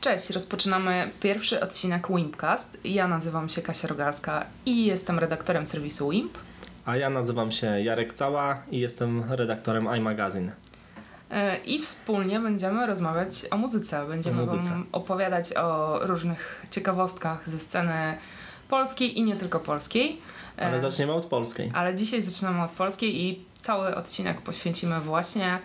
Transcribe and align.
Cześć, 0.00 0.30
rozpoczynamy 0.30 1.10
pierwszy 1.20 1.60
odcinek 1.60 2.08
Wimpcast. 2.08 2.78
Ja 2.84 3.08
nazywam 3.08 3.48
się 3.48 3.62
Kasia 3.62 3.88
Rogalska 3.88 4.46
i 4.66 4.86
jestem 4.86 5.18
redaktorem 5.18 5.66
serwisu 5.66 6.08
Wimp. 6.10 6.38
A 6.86 6.96
ja 6.96 7.10
nazywam 7.10 7.52
się 7.52 7.80
Jarek 7.80 8.12
Cała 8.12 8.62
i 8.70 8.80
jestem 8.80 9.32
redaktorem 9.32 9.88
iMagazine. 9.96 10.52
I 11.64 11.78
wspólnie 11.82 12.40
będziemy 12.40 12.86
rozmawiać 12.86 13.46
o 13.50 13.56
muzyce. 13.56 14.06
Będziemy 14.08 14.38
O 14.38 14.40
muzyce. 14.40 14.70
Wam 14.70 14.86
opowiadać 14.92 15.56
o 15.56 15.98
różnych 16.02 16.66
ciekawostkach 16.70 17.48
ze 17.48 17.58
sceny 17.58 18.16
polskiej 18.68 19.18
i 19.18 19.22
nie 19.22 19.36
tylko 19.36 19.60
polskiej. 19.60 20.18
E, 20.58 20.66
Ale 20.66 20.80
zaczniemy 20.80 21.12
od 21.12 21.26
polskiej. 21.26 21.70
ale 21.74 21.94
dzisiaj 21.94 22.22
zaczynamy 22.22 22.62
od 22.62 22.70
polskiej 22.70 23.22
i 23.22 23.44
cały 23.54 23.96
odcinek 23.96 24.40
poświęcimy 24.40 25.00
właśnie 25.00 25.58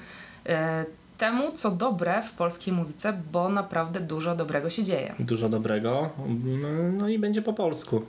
e, 0.46 0.86
temu, 1.18 1.52
co 1.52 1.72
dobre 1.72 2.24
w 2.24 2.32
polskiej 2.32 2.74
muzyce, 2.74 3.14
bo 3.32 3.50
naprawdę 3.50 4.00
dużo 4.00 4.36
dobrego 4.36 4.70
się 4.70 4.84
dzieje. 4.84 5.14
Dużo 5.20 5.50
dobrego. 5.50 6.10
No, 6.46 6.68
no 6.98 7.10
i 7.10 7.20
będzie 7.20 7.42
po 7.42 7.54
polsku. 7.54 8.06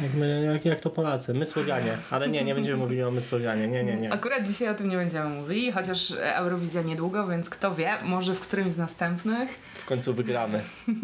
Jak, 0.00 0.14
my, 0.14 0.44
jak, 0.52 0.64
jak 0.64 0.80
to 0.80 0.90
Polacy. 0.90 1.34
My 1.34 1.46
Słowianie. 1.46 1.96
Ale 2.10 2.28
nie, 2.28 2.44
nie 2.44 2.54
będziemy 2.54 2.76
mówili 2.76 3.02
o 3.02 3.10
my 3.10 3.22
Słowianie. 3.22 3.68
Nie, 3.68 3.84
nie, 3.84 3.96
nie. 3.96 4.12
Akurat 4.12 4.46
dzisiaj 4.46 4.68
o 4.68 4.74
tym 4.74 4.88
nie 4.88 4.96
będziemy 4.96 5.28
mówili, 5.28 5.72
chociaż 5.72 6.14
Eurowizja 6.20 6.82
niedługo, 6.82 7.26
więc 7.26 7.50
kto 7.50 7.74
wie, 7.74 7.92
może 8.02 8.34
w 8.34 8.40
którymś 8.40 8.72
z 8.72 8.78
następnych. 8.78 9.58
W 9.78 9.86
końcu 9.86 10.14
wygramy 10.14 10.60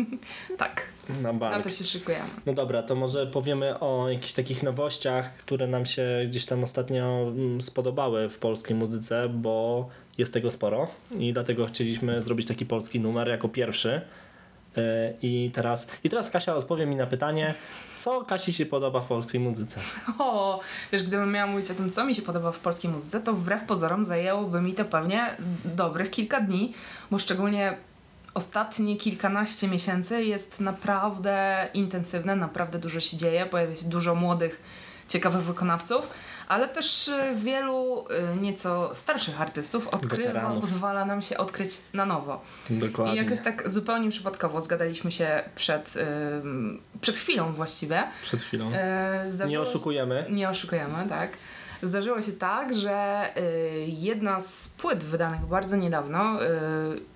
Tak, 0.59 0.83
na 1.09 1.33
na 1.33 1.33
bank. 1.33 1.65
to 1.65 1.71
się 1.71 1.85
szykujemy. 1.85 2.29
No 2.47 2.53
dobra, 2.53 2.83
to 2.83 2.95
może 2.95 3.27
powiemy 3.27 3.81
o 3.81 4.09
jakichś 4.09 4.33
takich 4.33 4.63
nowościach, 4.63 5.37
które 5.37 5.67
nam 5.67 5.87
się 5.87 6.05
gdzieś 6.27 6.47
tam 6.47 6.65
ostatnio 6.65 7.23
mm, 7.29 7.61
spodobały 7.61 8.29
w 8.29 8.39
polskiej 8.39 8.77
muzyce, 8.77 9.29
bo 9.29 9.89
jest 10.21 10.35
tego 10.35 10.51
sporo 10.51 10.89
i 11.19 11.33
dlatego 11.33 11.67
chcieliśmy 11.67 12.23
zrobić 12.23 12.47
taki 12.47 12.67
polski 12.67 13.01
numer 13.01 13.29
jako 13.29 13.49
pierwszy. 13.49 14.01
Yy, 14.77 14.83
I 15.23 15.51
teraz, 15.55 15.89
I 16.05 16.11
teraz 16.11 16.31
Kasia 16.31 16.55
odpowie 16.55 16.87
mi 16.87 16.97
na 16.97 17.07
pytanie, 17.07 17.55
co 17.97 18.25
Kasi 18.25 18.53
się 18.53 18.67
podoba 18.67 19.01
w 19.01 19.07
polskiej 19.07 19.41
muzyce? 19.41 19.81
O, 20.19 20.61
wiesz, 20.93 21.03
gdybym 21.03 21.33
miała 21.33 21.47
mówić 21.47 21.71
o 21.71 21.75
tym, 21.75 21.91
co 21.91 22.05
mi 22.05 22.15
się 22.15 22.23
podoba 22.23 22.53
w 22.53 22.59
polskiej 22.59 22.91
muzyce, 22.91 23.21
to 23.21 23.33
wbrew 23.33 23.65
pozorom 23.65 24.05
zajęłoby 24.05 24.63
mi 24.63 24.73
to 24.75 24.85
pewnie 24.85 25.37
dobrych 25.65 26.11
kilka 26.11 26.41
dni, 26.41 26.73
bo 27.11 27.19
szczególnie 27.19 27.77
ostatnie 28.35 28.97
kilkanaście 28.97 29.69
miesięcy 29.69 30.25
jest 30.25 30.61
naprawdę 30.61 31.69
intensywne, 31.75 32.37
naprawdę 32.37 32.79
dużo 32.79 33.01
się 33.01 33.17
dzieje, 33.17 33.47
pojawia 33.47 33.77
się 33.77 33.89
dużo 33.89 34.15
młodych, 34.15 34.63
ciekawych 35.11 35.43
wykonawców, 35.43 36.11
ale 36.49 36.69
też 36.69 37.09
y, 37.09 37.15
wielu 37.35 38.05
y, 38.35 38.37
nieco 38.41 38.91
starszych 38.95 39.41
artystów 39.41 39.89
odkrywa, 39.89 40.51
pozwala 40.61 41.05
nam 41.05 41.23
się 41.23 41.37
odkryć 41.39 41.71
na 41.95 42.07
nowo. 42.07 42.41
Dokładnie. 42.71 43.15
I 43.15 43.17
jakoś 43.17 43.41
tak 43.41 43.71
zupełnie 43.71 44.11
przypadkowo 44.11 44.61
zgadaliśmy 44.61 45.13
się 45.13 45.43
przed, 45.55 45.95
ym, 46.43 46.81
przed 47.01 47.19
chwilą 47.19 47.53
właściwie. 47.53 48.03
Przed 48.23 48.43
chwilą. 48.43 48.71
Nie 48.71 49.25
zdarzyło 49.29 49.65
się- 49.65 49.71
oszukujemy. 49.71 50.27
Nie 50.31 50.49
oszukujemy, 50.49 51.09
tak. 51.09 51.31
Zdarzyło 51.83 52.23
się 52.23 52.33
tak, 52.33 52.75
że 52.77 53.25
y, 53.37 53.41
jedna 53.89 54.41
z 54.41 54.69
płyt 54.69 55.05
wydanych 55.05 55.41
bardzo 55.41 55.77
niedawno, 55.77 56.43
y, 56.43 56.47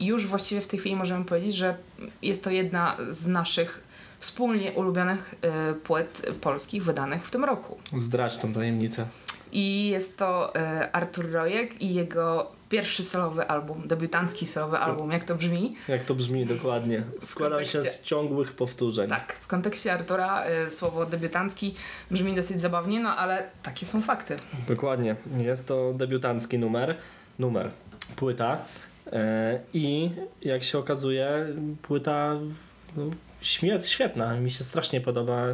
już 0.00 0.26
właściwie 0.26 0.60
w 0.60 0.66
tej 0.66 0.78
chwili 0.78 0.96
możemy 0.96 1.24
powiedzieć, 1.24 1.54
że 1.54 1.76
jest 2.22 2.44
to 2.44 2.50
jedna 2.50 2.96
z 3.10 3.26
naszych 3.26 3.83
wspólnie 4.24 4.72
ulubionych 4.72 5.34
y, 5.70 5.74
płyt 5.74 6.26
polskich 6.40 6.84
wydanych 6.84 7.26
w 7.26 7.30
tym 7.30 7.44
roku. 7.44 7.76
Zdradź 7.98 8.38
tą 8.38 8.52
tajemnicę. 8.52 9.06
I 9.52 9.88
jest 9.88 10.18
to 10.18 10.56
y, 10.56 10.92
Artur 10.92 11.30
Rojek 11.30 11.82
i 11.82 11.94
jego 11.94 12.52
pierwszy 12.68 13.04
solowy 13.04 13.46
album, 13.48 13.82
debiutancki 13.86 14.46
solowy 14.46 14.78
album, 14.78 15.10
jak 15.10 15.24
to 15.24 15.34
brzmi. 15.34 15.76
Jak 15.88 16.02
to 16.02 16.14
brzmi 16.14 16.46
dokładnie? 16.46 17.02
Składał 17.20 17.64
się 17.64 17.82
z 17.82 18.02
ciągłych 18.02 18.52
powtórzeń. 18.52 19.10
Tak, 19.10 19.32
w 19.32 19.46
kontekście 19.46 19.92
Artura 19.92 20.44
y, 20.66 20.70
słowo 20.70 21.06
debiutancki 21.06 21.74
brzmi 22.10 22.34
dosyć 22.34 22.60
zabawnie, 22.60 23.00
no 23.00 23.16
ale 23.16 23.48
takie 23.62 23.86
są 23.86 24.02
fakty. 24.02 24.36
Dokładnie. 24.68 25.16
Jest 25.38 25.68
to 25.68 25.92
debiutancki 25.92 26.58
numer. 26.58 26.96
Numer. 27.38 27.70
Płyta. 28.16 28.58
I 29.74 30.10
jak 30.42 30.64
się 30.64 30.78
okazuje, 30.78 31.46
płyta 31.82 32.34
no, 32.96 33.10
świetna. 33.84 34.34
Mi 34.40 34.50
się 34.50 34.64
strasznie 34.64 35.00
podoba. 35.00 35.46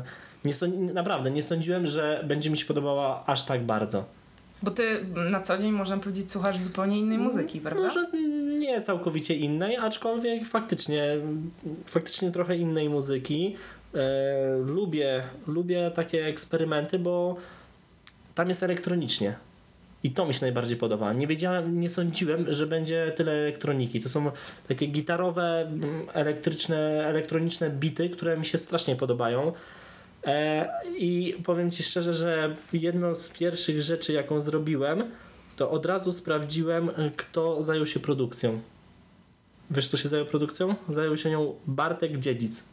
Nie 0.45 0.55
sąd- 0.55 0.93
naprawdę, 0.95 1.31
nie 1.31 1.43
sądziłem, 1.43 1.87
że 1.87 2.25
będzie 2.29 2.51
mi 2.51 2.59
się 2.59 2.67
podobała 2.67 3.25
aż 3.27 3.45
tak 3.45 3.65
bardzo. 3.65 4.05
Bo 4.63 4.71
ty 4.71 5.05
na 5.31 5.41
co 5.41 5.59
dzień, 5.59 5.73
można 5.73 5.99
powiedzieć, 5.99 6.31
słuchasz 6.31 6.59
zupełnie 6.61 6.99
innej 6.99 7.19
muzyki, 7.19 7.61
prawda? 7.61 7.83
Może 7.83 8.07
nie 8.59 8.81
całkowicie 8.81 9.37
innej, 9.37 9.77
aczkolwiek 9.77 10.47
faktycznie, 10.47 11.17
faktycznie 11.87 12.31
trochę 12.31 12.57
innej 12.57 12.89
muzyki. 12.89 13.57
E, 13.95 14.57
lubię, 14.67 15.23
lubię 15.47 15.91
takie 15.95 16.27
eksperymenty, 16.27 16.99
bo 16.99 17.37
tam 18.35 18.49
jest 18.49 18.63
elektronicznie. 18.63 19.35
I 20.05 20.11
to 20.11 20.27
mi 20.27 20.35
się 20.35 20.41
najbardziej 20.41 20.77
podoba. 20.77 21.13
Nie 21.13 21.27
wiedziałem, 21.27 21.81
nie 21.81 21.89
sądziłem, 21.89 22.55
że 22.55 22.67
będzie 22.67 23.13
tyle 23.17 23.33
elektroniki. 23.33 24.01
To 24.01 24.09
są 24.09 24.31
takie 24.69 24.87
gitarowe, 24.87 25.61
mm, 25.61 26.07
elektryczne, 26.13 27.07
elektroniczne 27.07 27.71
bity, 27.71 28.11
które 28.11 28.37
mi 28.37 28.47
się 28.47 28.59
strasznie 28.59 28.97
podobają. 28.97 29.53
E, 30.25 30.69
I 30.99 31.37
powiem 31.45 31.71
Ci 31.71 31.83
szczerze, 31.83 32.15
że 32.15 32.57
jedną 32.73 33.15
z 33.15 33.29
pierwszych 33.29 33.83
rzeczy, 33.83 34.13
jaką 34.13 34.41
zrobiłem, 34.41 35.05
to 35.57 35.71
od 35.71 35.87
razu 35.87 36.13
sprawdziłem, 36.13 36.91
kto 37.17 37.63
zajął 37.63 37.87
się 37.87 38.01
produkcją. 38.01 38.61
Wiesz, 39.71 39.89
kto 39.89 39.97
się 39.97 40.09
zajął 40.09 40.27
produkcją? 40.27 40.75
Zajął 40.89 41.17
się 41.17 41.31
nią 41.31 41.55
Bartek 41.67 42.19
Dziedzic. 42.19 42.69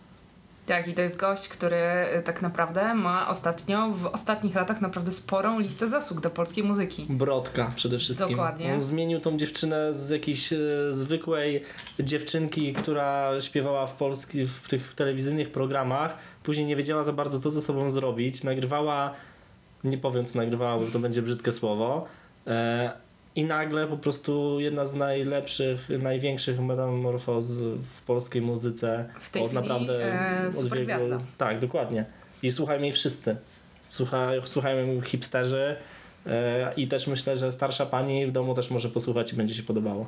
Tak, 0.67 0.87
i 0.87 0.93
to 0.93 1.01
jest 1.01 1.17
gość, 1.17 1.49
który 1.49 1.75
y, 2.19 2.23
tak 2.23 2.41
naprawdę 2.41 2.93
ma 2.93 3.29
ostatnio, 3.29 3.91
w 3.91 4.05
ostatnich 4.05 4.55
latach 4.55 4.81
naprawdę 4.81 5.11
sporą 5.11 5.59
listę 5.59 5.87
zasług 5.87 6.21
do 6.21 6.29
polskiej 6.29 6.63
muzyki. 6.63 7.05
Brodka 7.09 7.71
przede 7.75 7.97
wszystkim. 7.97 8.29
Dokładnie. 8.29 8.73
On 8.73 8.79
zmienił 8.79 9.19
tą 9.19 9.37
dziewczynę 9.37 9.93
z 9.93 10.09
jakiejś 10.09 10.53
e, 10.53 10.57
zwykłej 10.91 11.63
dziewczynki, 11.99 12.73
która 12.73 13.41
śpiewała 13.41 13.87
w 13.87 13.93
polskich, 13.93 14.49
w 14.49 14.69
tych 14.69 14.93
telewizyjnych 14.93 15.51
programach. 15.51 16.17
Później 16.43 16.65
nie 16.67 16.75
wiedziała 16.75 17.03
za 17.03 17.13
bardzo, 17.13 17.39
co 17.39 17.51
ze 17.51 17.61
sobą 17.61 17.89
zrobić. 17.89 18.43
Nagrywała, 18.43 19.13
nie 19.83 19.97
powiem, 19.97 20.25
co 20.25 20.39
nagrywała, 20.39 20.79
bo 20.79 20.91
to 20.91 20.99
będzie 20.99 21.21
brzydkie 21.21 21.51
słowo. 21.51 22.07
E, 22.47 23.06
I 23.37 23.45
nagle 23.45 23.87
po 23.87 23.97
prostu 23.97 24.59
jedna 24.59 24.85
z 24.85 24.93
najlepszych, 24.93 25.89
największych 25.89 26.59
metamorfoz 26.59 27.45
w 27.61 28.01
polskiej 28.05 28.41
muzyce. 28.41 29.05
W 29.19 29.29
tej 29.29 29.41
od 29.41 29.47
chwili, 29.49 29.61
naprawdę 29.61 30.13
e, 30.43 30.47
od 30.47 30.55
supergwiazda. 30.55 31.07
wielu- 31.17 31.21
Tak, 31.37 31.59
dokładnie. 31.59 32.05
I 32.43 32.51
słuchają 32.51 32.81
jej 32.81 32.91
wszyscy. 32.91 33.35
Słucha, 33.87 34.29
słuchają 34.45 34.87
jej 34.87 35.01
hipsterzy. 35.01 35.75
E, 36.27 36.73
I 36.77 36.87
też 36.87 37.07
myślę, 37.07 37.37
że 37.37 37.51
starsza 37.51 37.85
pani 37.85 38.25
w 38.27 38.31
domu 38.31 38.53
też 38.53 38.71
może 38.71 38.89
posłuchać 38.89 39.33
i 39.33 39.35
będzie 39.35 39.53
się 39.55 39.63
podobało. 39.63 40.07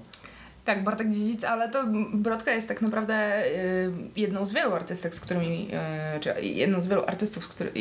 Tak, 0.65 0.83
Bartek 0.83 1.09
Dziedzic, 1.09 1.43
ale 1.43 1.69
to 1.69 1.83
Brodka 2.13 2.51
jest 2.51 2.67
tak 2.67 2.81
naprawdę 2.81 3.45
y, 3.47 3.91
jedną 4.15 4.45
z 4.45 4.53
wielu 4.53 4.73
artystek, 4.73 5.15
z 5.15 5.19
którymi, 5.21 5.67
y, 6.15 6.19
czy 6.19 6.41
jedną 6.45 6.81
z 6.81 6.87
wielu 6.87 7.03
artystów, 7.07 7.43
z, 7.45 7.47
który, 7.47 7.71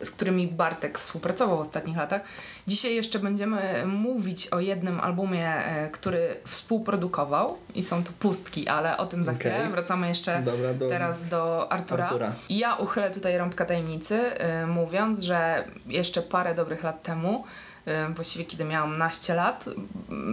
z 0.00 0.10
którymi 0.10 0.48
Bartek 0.48 0.98
współpracował 0.98 1.56
w 1.56 1.60
ostatnich 1.60 1.96
latach. 1.96 2.22
Dzisiaj 2.66 2.94
jeszcze 2.94 3.18
będziemy 3.18 3.86
mówić 3.86 4.48
o 4.48 4.60
jednym 4.60 5.00
albumie, 5.00 5.84
y, 5.86 5.90
który 5.90 6.36
współprodukował 6.46 7.56
i 7.74 7.82
są 7.82 8.04
to 8.04 8.10
pustki, 8.18 8.68
ale 8.68 8.96
o 8.96 9.06
tym 9.06 9.24
za 9.24 9.34
chwilę. 9.34 9.68
Wracamy 9.70 10.08
jeszcze 10.08 10.42
Dobra, 10.42 10.74
do... 10.74 10.88
teraz 10.88 11.28
do 11.28 11.72
Artura. 11.72 12.04
Artura. 12.04 12.32
Ja 12.48 12.74
uchylę 12.74 13.10
tutaj 13.10 13.38
rąbka 13.38 13.64
tajemnicy, 13.64 14.20
y, 14.62 14.66
mówiąc, 14.66 15.20
że 15.20 15.64
jeszcze 15.86 16.22
parę 16.22 16.54
dobrych 16.54 16.82
lat 16.82 17.02
temu, 17.02 17.44
y, 17.88 18.14
właściwie 18.14 18.44
kiedy 18.44 18.64
miałam 18.64 18.98
naście 18.98 19.34
lat, 19.34 19.64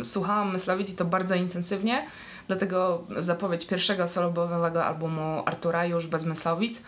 słuchałam 0.04 0.54
Myslowic 0.54 0.90
i 0.90 0.96
to 0.96 1.06
bardzo 1.06 1.36
intensywnie, 1.36 2.06
dlatego 2.48 3.04
zapowiedź 3.18 3.68
pierwszego 3.68 4.08
solowego 4.08 4.86
albumu 4.86 5.44
Artura 5.46 5.86
już 5.86 6.08
bez 6.08 6.26
Myslowic 6.26 6.82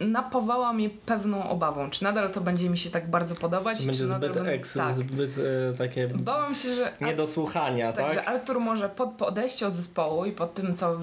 napawała 0.00 0.72
mnie 0.72 0.90
pewną 0.90 1.50
obawą, 1.50 1.90
czy 1.90 2.04
nadal 2.04 2.32
to 2.32 2.40
będzie 2.40 2.70
mi 2.70 2.78
się 2.78 2.90
tak 2.90 3.10
bardzo 3.10 3.34
podobać, 3.34 3.86
Będzie 3.86 4.04
czy 4.04 4.10
nadal 4.10 4.34
zbyt 4.34 4.46
eks, 4.46 4.74
tak. 4.74 4.94
zbyt 4.94 5.30
e, 5.38 5.74
takie 5.78 6.08
Bałam 6.08 6.54
się, 6.54 6.74
że 6.74 6.92
nie 7.00 7.14
do 7.14 7.26
słuchania, 7.26 7.92
tak, 7.92 8.04
tak? 8.04 8.14
że 8.14 8.24
Artur 8.24 8.60
może 8.60 8.88
po, 8.88 9.06
po 9.06 9.26
odejściu 9.26 9.66
od 9.66 9.74
zespołu 9.74 10.24
i 10.24 10.32
po 10.32 10.46
tym, 10.46 10.74
co 10.74 10.98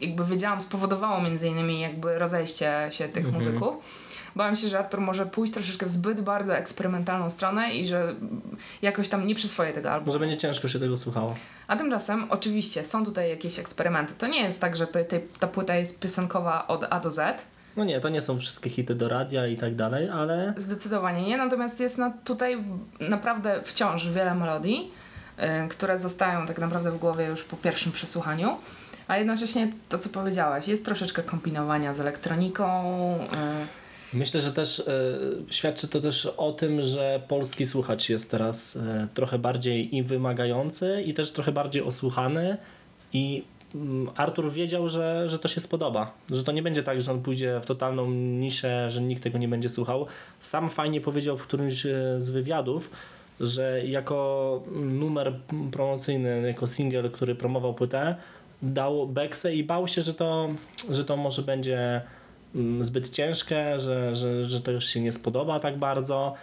jakby 0.00 0.24
wiedziałam, 0.24 0.62
spowodowało 0.62 1.22
między 1.22 1.48
innymi 1.48 1.80
jakby 1.80 2.18
rozejście 2.18 2.88
się 2.90 3.08
tych 3.08 3.24
Mhm. 3.26 3.34
muzyków. 3.44 3.74
Bałam 4.36 4.56
się, 4.56 4.68
że 4.68 4.78
Artur 4.78 5.00
może 5.00 5.26
pójść 5.26 5.52
troszeczkę 5.52 5.86
w 5.86 5.90
zbyt 5.90 6.20
bardzo 6.20 6.56
eksperymentalną 6.56 7.30
stronę 7.30 7.74
i 7.74 7.86
że 7.86 8.14
jakoś 8.82 9.08
tam 9.08 9.26
nie 9.26 9.34
przyswoje 9.34 9.72
tego 9.72 9.90
albumu. 9.90 10.06
Może 10.06 10.18
będzie 10.18 10.36
ciężko 10.36 10.68
się 10.68 10.78
tego 10.78 10.96
słuchało. 10.96 11.36
A 11.68 11.76
tymczasem 11.76 12.26
oczywiście 12.30 12.84
są 12.84 13.04
tutaj 13.04 13.30
jakieś 13.30 13.58
eksperymenty. 13.58 14.14
To 14.14 14.26
nie 14.26 14.40
jest 14.40 14.60
tak, 14.60 14.76
że 14.76 14.86
ta 15.40 15.46
płyta 15.46 15.76
jest 15.76 16.00
piosenkowa 16.00 16.66
od 16.68 16.84
A 16.90 17.00
do 17.00 17.10
Z. 17.10 17.42
No 17.76 17.84
nie, 17.84 18.00
to 18.00 18.08
nie 18.08 18.20
są 18.20 18.38
wszystkie 18.38 18.70
hity 18.70 18.94
do 18.94 19.08
radia 19.08 19.46
i 19.46 19.56
tak 19.56 19.74
dalej, 19.74 20.08
ale 20.08 20.54
Zdecydowanie 20.56 21.22
nie, 21.22 21.36
natomiast 21.36 21.80
jest 21.80 21.98
na, 21.98 22.10
tutaj 22.24 22.64
naprawdę 23.00 23.60
wciąż 23.64 24.08
wiele 24.08 24.34
melodii. 24.34 24.90
y, 25.64 25.68
które 25.68 25.98
zostają 25.98 26.46
tak 26.46 26.58
naprawdę 26.58 26.92
w 26.92 26.98
głowie 26.98 27.24
już 27.26 27.44
po 27.44 27.56
pierwszym 27.56 27.92
przesłuchaniu. 27.92 28.56
A 29.08 29.16
jednocześnie 29.16 29.68
to, 29.88 29.98
co 29.98 30.08
powiedziałaś, 30.08 30.68
jest 30.68 30.84
troszeczkę 30.84 31.22
kombinowania 31.22 31.94
z 31.94 32.00
elektroniką. 32.00 32.64
y, 33.24 34.16
Myślę, 34.16 34.40
że 34.40 34.52
też 34.52 34.80
e, 34.80 34.84
świadczy 35.50 35.88
to 35.88 36.00
też 36.00 36.26
o 36.26 36.52
tym, 36.52 36.82
że 36.82 37.20
polski 37.28 37.66
słuchacz 37.66 38.08
jest 38.08 38.30
teraz 38.30 38.76
e, 38.76 39.08
trochę 39.14 39.38
bardziej 39.38 39.96
i 39.96 40.02
wymagający 40.02 41.02
i 41.06 41.14
też 41.14 41.32
trochę 41.32 41.52
bardziej 41.52 41.82
osłuchany 41.82 42.56
i 43.12 43.44
Artur 44.16 44.50
wiedział, 44.50 44.88
że, 44.88 45.28
że 45.28 45.38
to 45.38 45.48
się 45.48 45.60
spodoba, 45.60 46.12
że 46.30 46.44
to 46.44 46.52
nie 46.52 46.62
będzie 46.62 46.82
tak, 46.82 47.00
że 47.00 47.12
on 47.12 47.22
pójdzie 47.22 47.60
w 47.62 47.66
totalną 47.66 48.10
niszę, 48.10 48.90
że 48.90 49.00
nikt 49.00 49.22
tego 49.22 49.38
nie 49.38 49.48
będzie 49.48 49.68
słuchał. 49.68 50.06
Sam 50.40 50.70
fajnie 50.70 51.00
powiedział 51.00 51.38
w 51.38 51.42
którymś 51.42 51.86
e, 51.86 52.14
z 52.18 52.30
wywiadów, 52.30 52.90
że 53.40 53.86
jako 53.86 54.62
numer 54.72 55.34
promocyjny, 55.72 56.42
jako 56.46 56.66
singiel, 56.66 57.10
który 57.10 57.34
promował 57.34 57.74
płytę, 57.74 58.16
dał 58.62 59.06
beksę 59.06 59.54
i 59.54 59.64
bał 59.64 59.88
się, 59.88 60.02
że 60.02 60.14
to, 60.14 60.48
że 60.90 61.04
to 61.04 61.16
może 61.16 61.42
będzie 61.42 62.00
mm, 62.54 62.84
zbyt 62.84 63.08
ciężkie, 63.08 63.78
że, 63.78 64.16
że, 64.16 64.44
że 64.44 64.60
to 64.60 64.70
już 64.70 64.86
się 64.86 65.00
nie 65.00 65.12
spodoba 65.12 65.60
tak 65.60 65.78
bardzo, 65.78 66.34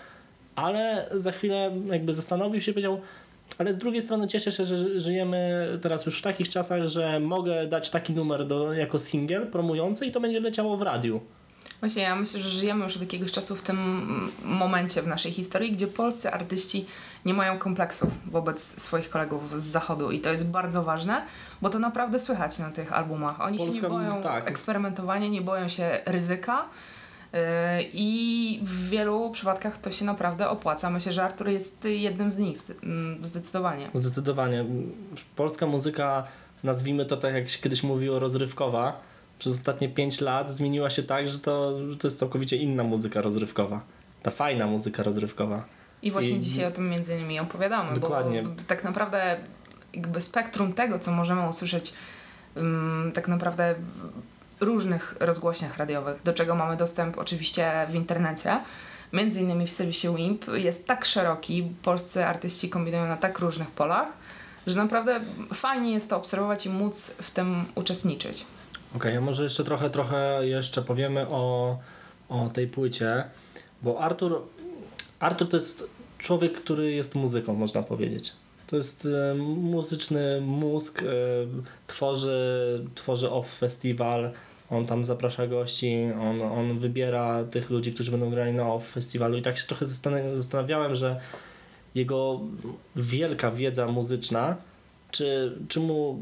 ale 0.56 1.10
za 1.12 1.32
chwilę 1.32 1.72
jakby 1.86 2.14
zastanowił 2.14 2.62
się 2.62 2.74
powiedział, 2.74 3.02
ale 3.58 3.74
z 3.74 3.78
drugiej 3.78 4.02
strony 4.02 4.28
cieszę 4.28 4.52
się, 4.52 4.66
że 4.66 5.00
żyjemy 5.00 5.68
teraz 5.82 6.06
już 6.06 6.20
w 6.20 6.22
takich 6.22 6.50
czasach, 6.50 6.88
że 6.88 7.20
mogę 7.20 7.68
dać 7.68 7.90
taki 7.90 8.14
numer 8.14 8.48
do, 8.48 8.74
jako 8.74 9.00
singiel 9.00 9.48
promujący 9.48 10.06
i 10.06 10.12
to 10.12 10.20
będzie 10.20 10.40
leciało 10.40 10.78
w 10.78 10.82
radiu. 10.82 11.22
Właśnie 11.80 12.04
ja 12.04 12.16
myślę, 12.16 12.40
że 12.40 12.50
żyjemy 12.50 12.84
już 12.84 12.96
od 12.96 13.02
jakiegoś 13.02 13.32
czasu 13.32 13.56
w 13.56 13.62
tym 13.62 14.32
momencie 14.44 15.02
w 15.02 15.08
naszej 15.08 15.32
historii, 15.32 15.72
gdzie 15.72 15.88
polscy 15.88 16.32
artyści 16.32 16.86
nie 17.26 17.34
mają 17.34 17.58
kompleksów 17.58 18.10
wobec 18.26 18.82
swoich 18.82 19.10
kolegów 19.10 19.62
z 19.62 19.66
zachodu 19.66 20.12
i 20.12 20.20
to 20.20 20.32
jest 20.32 20.48
bardzo 20.48 20.84
ważne, 20.84 21.22
bo 21.62 21.70
to 21.70 21.80
naprawdę 21.80 22.20
słychać 22.20 22.60
na 22.60 22.72
tych 22.72 22.94
albumach. 22.94 23.42
Oni 23.42 23.60
się 23.60 23.66
Polska- 23.66 23.82
nie 23.84 23.90
boją 23.90 24.22
tak. 24.22 24.48
eksperymentowania, 24.48 25.28
nie 25.28 25.42
boją 25.42 25.70
się 25.70 26.00
ryzyka 26.06 26.66
i 27.94 28.60
w 28.64 28.90
wielu 28.90 29.32
przypadkach 29.32 29.78
to 29.78 29.92
się 29.92 30.06
naprawdę 30.06 30.50
opłaca. 30.50 30.90
Myślę, 30.90 31.12
że 31.12 31.24
Artur 31.24 31.48
jest 31.50 31.86
jednym 31.86 32.32
z 32.32 32.38
nich 32.38 32.58
mm, 32.84 33.26
zdecydowanie. 33.26 33.90
Zdecydowanie. 33.94 34.66
Polska 35.36 35.66
muzyka, 35.66 36.28
nazwijmy 36.64 37.06
to 37.06 37.18
tak 37.18 37.34
jak 37.34 37.50
się 37.50 37.60
kiedyś 37.62 37.84
mówiło, 37.84 38.20
rozrywkowa, 38.20 39.02
przez 39.40 39.54
ostatnie 39.54 39.90
5 39.90 40.22
lat 40.22 40.52
zmieniła 40.52 40.90
się 40.90 41.04
tak, 41.04 41.28
że 41.28 41.40
to, 41.40 41.78
że 41.92 41.98
to 41.98 42.08
jest 42.08 42.20
całkowicie 42.20 42.58
inna 42.58 42.84
muzyka 42.84 43.22
rozrywkowa. 43.22 43.82
Ta 44.24 44.32
fajna 44.32 44.68
muzyka 44.68 45.04
rozrywkowa. 45.04 45.66
I 46.02 46.12
właśnie 46.12 46.36
I- 46.36 46.40
dzisiaj 46.40 46.66
o 46.66 46.72
tym 46.72 46.90
między 46.90 47.16
innymi 47.16 47.40
opowiadamy, 47.40 48.00
Dokładnie. 48.00 48.44
bo 48.44 48.50
tak 48.68 48.84
naprawdę 48.84 49.38
jakby 49.94 50.22
spektrum 50.22 50.74
tego, 50.74 51.00
co 51.00 51.12
możemy 51.12 51.48
usłyszeć 51.48 51.94
ym, 52.58 53.12
tak 53.14 53.28
naprawdę 53.28 53.76
różnych 54.62 55.16
rozgłośniach 55.20 55.78
radiowych, 55.78 56.24
do 56.24 56.34
czego 56.34 56.56
mamy 56.56 56.78
dostęp 56.78 57.18
oczywiście 57.18 57.72
w 57.90 57.96
internecie, 57.96 58.60
między 59.14 59.42
innymi 59.42 59.68
w 59.68 59.72
serwisie 59.72 60.08
WIMP, 60.16 60.46
jest 60.54 60.88
tak 60.88 61.06
szeroki, 61.06 61.68
polscy 61.84 62.26
artyści 62.26 62.70
kombinują 62.70 63.08
na 63.08 63.18
tak 63.18 63.40
różnych 63.40 63.72
polach, 63.72 64.08
że 64.68 64.76
naprawdę 64.76 65.22
fajnie 65.54 65.92
jest 65.94 66.10
to 66.10 66.18
obserwować 66.18 66.66
i 66.66 66.70
móc 66.70 67.16
w 67.22 67.32
tym 67.32 67.66
uczestniczyć. 67.76 68.46
Okej, 68.96 69.18
a 69.18 69.22
może 69.22 69.44
jeszcze 69.44 69.64
trochę, 69.64 69.90
trochę 69.90 70.48
jeszcze 70.48 70.82
powiemy 70.82 71.28
o, 71.28 71.78
o 72.30 72.50
tej 72.54 72.68
płycie, 72.68 73.24
bo 73.82 74.00
Artur, 74.00 74.42
Artur 75.20 75.50
to 75.50 75.58
jest 75.58 75.90
człowiek, 76.18 76.62
który 76.62 76.92
jest 76.92 77.16
muzyką, 77.16 77.54
można 77.54 77.84
powiedzieć. 77.84 78.34
To 78.68 78.76
jest 78.76 79.06
e, 79.06 79.36
muzyczny 79.36 80.42
mózg, 80.42 81.04
e, 81.04 81.06
tworzy, 81.88 82.86
tworzy 82.96 83.32
off 83.32 83.58
festiwal, 83.58 84.32
on 84.70 84.86
tam 84.86 85.06
zaprasza 85.06 85.48
gości, 85.48 85.98
on, 86.22 86.42
on 86.42 86.80
wybiera 86.80 87.44
tych 87.44 87.70
ludzi, 87.70 87.94
którzy 87.94 88.12
będą 88.12 88.30
grali 88.30 88.54
na 88.54 88.74
off 88.74 88.88
festiwalu 88.92 89.38
i 89.38 89.42
tak 89.42 89.58
się 89.58 89.68
trochę 89.68 89.86
zastan- 89.86 90.36
zastanawiałem, 90.36 90.96
że 90.96 91.20
jego 91.96 92.40
wielka 92.96 93.52
wiedza 93.52 93.88
muzyczna, 93.88 94.56
czy, 95.12 95.58
czy 95.68 95.80
mu 95.80 96.22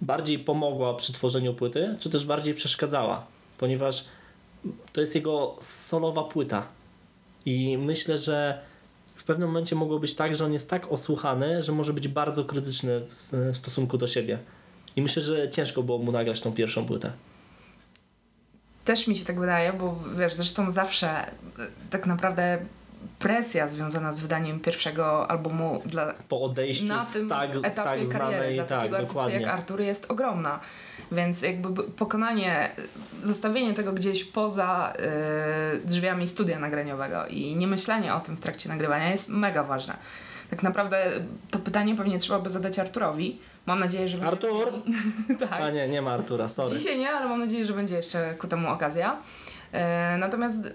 bardziej 0.00 0.38
pomogła 0.38 0.94
przy 0.94 1.12
tworzeniu 1.12 1.54
płyty, 1.54 1.96
czy 2.00 2.10
też 2.10 2.26
bardziej 2.26 2.54
przeszkadzała, 2.54 3.26
ponieważ 3.58 4.04
to 4.92 5.00
jest 5.00 5.14
jego 5.14 5.56
solowa 5.60 6.24
płyta. 6.24 6.66
I 7.46 7.78
myślę, 7.78 8.18
że 8.18 8.60
w 9.14 9.24
pewnym 9.24 9.48
momencie 9.48 9.76
mogło 9.76 9.98
być 9.98 10.14
tak, 10.14 10.34
że 10.34 10.44
on 10.44 10.52
jest 10.52 10.70
tak 10.70 10.92
osłuchany, 10.92 11.62
że 11.62 11.72
może 11.72 11.92
być 11.92 12.08
bardzo 12.08 12.44
krytyczny 12.44 13.00
w, 13.00 13.32
w 13.52 13.56
stosunku 13.56 13.98
do 13.98 14.06
siebie. 14.06 14.38
I 14.96 15.02
myślę, 15.02 15.22
że 15.22 15.50
ciężko 15.50 15.82
było 15.82 15.98
mu 15.98 16.12
nagrać 16.12 16.40
tą 16.40 16.52
pierwszą 16.52 16.86
płytę. 16.86 17.12
Też 18.84 19.06
mi 19.06 19.16
się 19.16 19.24
tak 19.24 19.40
wydaje, 19.40 19.72
bo 19.72 19.96
wiesz, 20.16 20.34
zresztą 20.34 20.70
zawsze 20.70 21.28
y, 21.28 21.32
tak 21.90 22.06
naprawdę 22.06 22.58
presja 23.18 23.68
związana 23.68 24.12
z 24.12 24.20
wydaniem 24.20 24.60
pierwszego 24.60 25.30
albumu 25.30 25.82
dla, 25.86 26.14
Po 26.28 26.42
odejściu 26.42 26.86
na 26.86 27.04
z 27.04 27.12
tym 27.12 27.28
tak, 27.28 27.50
z 27.54 27.64
etapie 27.64 27.74
tak 27.74 27.88
kariery 27.88 28.08
znanej, 28.10 28.54
dla 28.54 28.64
tak, 28.64 28.78
takiego 28.78 28.98
dokładnie. 28.98 29.40
jak 29.40 29.50
Artur 29.50 29.80
jest 29.80 30.10
ogromna. 30.10 30.60
Więc 31.12 31.42
jakby 31.42 31.82
pokonanie, 31.82 32.70
y, 33.24 33.26
zostawienie 33.26 33.74
tego 33.74 33.92
gdzieś 33.92 34.24
poza 34.24 34.92
y, 35.76 35.86
drzwiami 35.86 36.26
studia 36.26 36.58
nagraniowego 36.58 37.26
i 37.26 37.56
nie 37.56 37.66
myślenie 37.66 38.14
o 38.14 38.20
tym 38.20 38.36
w 38.36 38.40
trakcie 38.40 38.68
nagrywania 38.68 39.10
jest 39.10 39.28
mega 39.28 39.62
ważne. 39.62 39.96
Tak 40.50 40.62
naprawdę 40.62 41.12
to 41.50 41.58
pytanie 41.58 41.94
pewnie 41.94 42.18
trzeba 42.18 42.38
by 42.38 42.50
zadać 42.50 42.78
Arturowi. 42.78 43.38
Mam 43.66 43.80
nadzieję, 43.80 44.08
że 44.08 44.16
będzie... 44.18 44.32
Artur? 44.32 44.72
tak. 45.50 45.52
A 45.52 45.70
nie, 45.70 45.88
nie 45.88 46.02
ma 46.02 46.10
Artura, 46.10 46.48
sorry. 46.48 46.78
Dzisiaj 46.78 46.98
nie, 46.98 47.10
ale 47.10 47.28
mam 47.28 47.40
nadzieję, 47.40 47.64
że 47.64 47.72
będzie 47.72 47.96
jeszcze 47.96 48.34
ku 48.34 48.46
temu 48.48 48.68
okazja. 48.68 49.16
E, 49.72 50.16
natomiast 50.18 50.72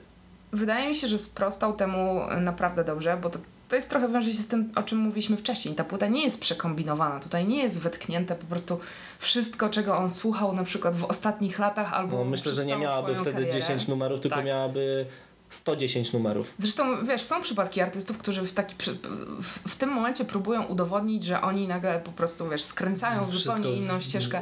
wydaje 0.51 0.87
mi 0.89 0.95
się, 0.95 1.07
że 1.07 1.19
sprostał 1.19 1.73
temu 1.75 2.21
naprawdę 2.41 2.83
dobrze, 2.83 3.17
bo 3.21 3.29
to, 3.29 3.39
to 3.69 3.75
jest 3.75 3.89
trochę 3.89 4.09
wiąże 4.09 4.31
się 4.31 4.43
z 4.43 4.47
tym, 4.47 4.71
o 4.75 4.83
czym 4.83 4.97
mówiliśmy 4.99 5.37
wcześniej. 5.37 5.75
Ta 5.75 5.83
płyta 5.83 6.07
nie 6.07 6.23
jest 6.23 6.41
przekombinowana, 6.41 7.19
tutaj 7.19 7.47
nie 7.47 7.63
jest 7.63 7.79
wetknięte 7.81 8.35
po 8.35 8.45
prostu 8.45 8.79
wszystko, 9.19 9.69
czego 9.69 9.97
on 9.97 10.09
słuchał 10.09 10.53
na 10.53 10.63
przykład 10.63 10.95
w 10.95 11.03
ostatnich 11.05 11.59
latach 11.59 11.93
albo 11.93 12.17
No, 12.17 12.23
myślę, 12.23 12.51
że 12.53 12.65
nie 12.65 12.77
miałaby 12.77 13.15
wtedy 13.15 13.31
karierę. 13.31 13.51
10 13.51 13.87
numerów, 13.87 14.19
tylko 14.21 14.35
Tak. 14.37 14.45
miałaby 14.45 15.05
110 15.49 16.13
numerów. 16.13 16.53
Zresztą, 16.59 17.05
wiesz, 17.05 17.21
są 17.21 17.41
przypadki 17.41 17.81
artystów, 17.81 18.17
którzy 18.17 18.41
w, 18.41 18.53
taki, 18.53 18.75
w, 19.41 19.69
w 19.71 19.75
tym 19.75 19.89
momencie 19.89 20.25
próbują 20.25 20.63
udowodnić, 20.63 21.23
że 21.23 21.41
oni 21.41 21.67
nagle 21.67 21.99
po 21.99 22.11
prostu, 22.11 22.49
wiesz, 22.49 22.63
skręcają 22.63 23.23
w 23.23 23.29
Wszystko- 23.29 23.55
zupełnie 23.57 23.77
inną 23.77 23.99
ścieżkę 23.99 24.41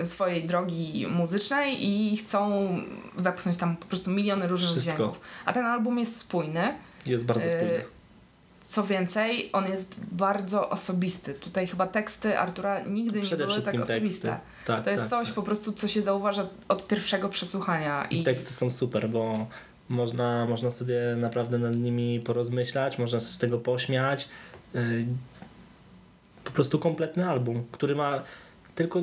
y, 0.00 0.06
swojej 0.06 0.44
drogi 0.44 1.06
muzycznej 1.10 1.86
i 1.88 2.16
chcą 2.16 2.68
wepchnąć 3.16 3.56
tam 3.58 3.76
po 3.76 3.86
prostu 3.86 4.10
miliony 4.10 4.48
różnych 4.48 4.70
Wszystko. 4.70 4.92
dźwięków. 4.94 5.20
A 5.44 5.52
ten 5.52 5.64
album 5.64 5.98
jest 5.98 6.16
spójny. 6.16 6.74
Jest 7.06 7.24
bardzo 7.26 7.46
Y, 7.46 7.50
spójny. 7.50 7.84
Co 8.64 8.84
więcej, 8.84 9.50
on 9.52 9.70
jest 9.70 9.94
bardzo 10.12 10.70
osobisty. 10.70 11.34
Tutaj 11.34 11.66
chyba 11.66 11.86
teksty 11.86 12.38
Artura 12.38 12.80
nigdy 12.82 13.20
nie 13.20 13.36
były 13.36 13.62
tak 13.62 13.74
osobiste. 13.80 14.28
teksty. 14.28 14.66
Tak, 14.66 14.84
To 14.84 14.90
jest 14.90 15.02
tak, 15.02 15.10
coś 15.10 15.26
tak. 15.26 15.34
po 15.34 15.42
prostu, 15.42 15.72
co 15.72 15.88
się 15.88 16.02
zauważa 16.02 16.48
od 16.68 16.86
pierwszego 16.88 17.28
przesłuchania. 17.28 18.04
I 18.10 18.24
teksty 18.24 18.52
są 18.52 18.70
super, 18.70 19.08
bo 19.08 19.46
można, 19.88 20.46
można 20.46 20.70
sobie 20.70 21.00
naprawdę 21.16 21.58
nad 21.58 21.76
nimi 21.76 22.20
porozmyślać, 22.20 22.98
można 22.98 23.20
się 23.20 23.26
z 23.26 23.38
tego 23.38 23.58
pośmiać. 23.58 24.28
Yy, 24.74 25.06
Po 26.44 26.50
prostu 26.50 26.78
kompletny 26.78 27.28
album, 27.30 27.64
który 27.72 27.94
ma 27.96 28.22
tylko, 28.74 29.00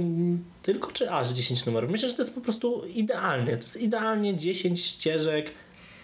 tylko 0.63 0.91
czy 0.91 1.11
aż 1.11 1.29
10 1.29 1.65
numerów. 1.65 1.91
Myślę, 1.91 2.09
że 2.09 2.15
to 2.15 2.21
jest 2.21 2.35
po 2.35 2.41
prostu 2.41 2.85
idealnie. 2.85 3.57
To 3.57 3.63
jest 3.63 3.81
idealnie 3.81 4.37
10 4.37 4.81
ścieżek 4.85 5.51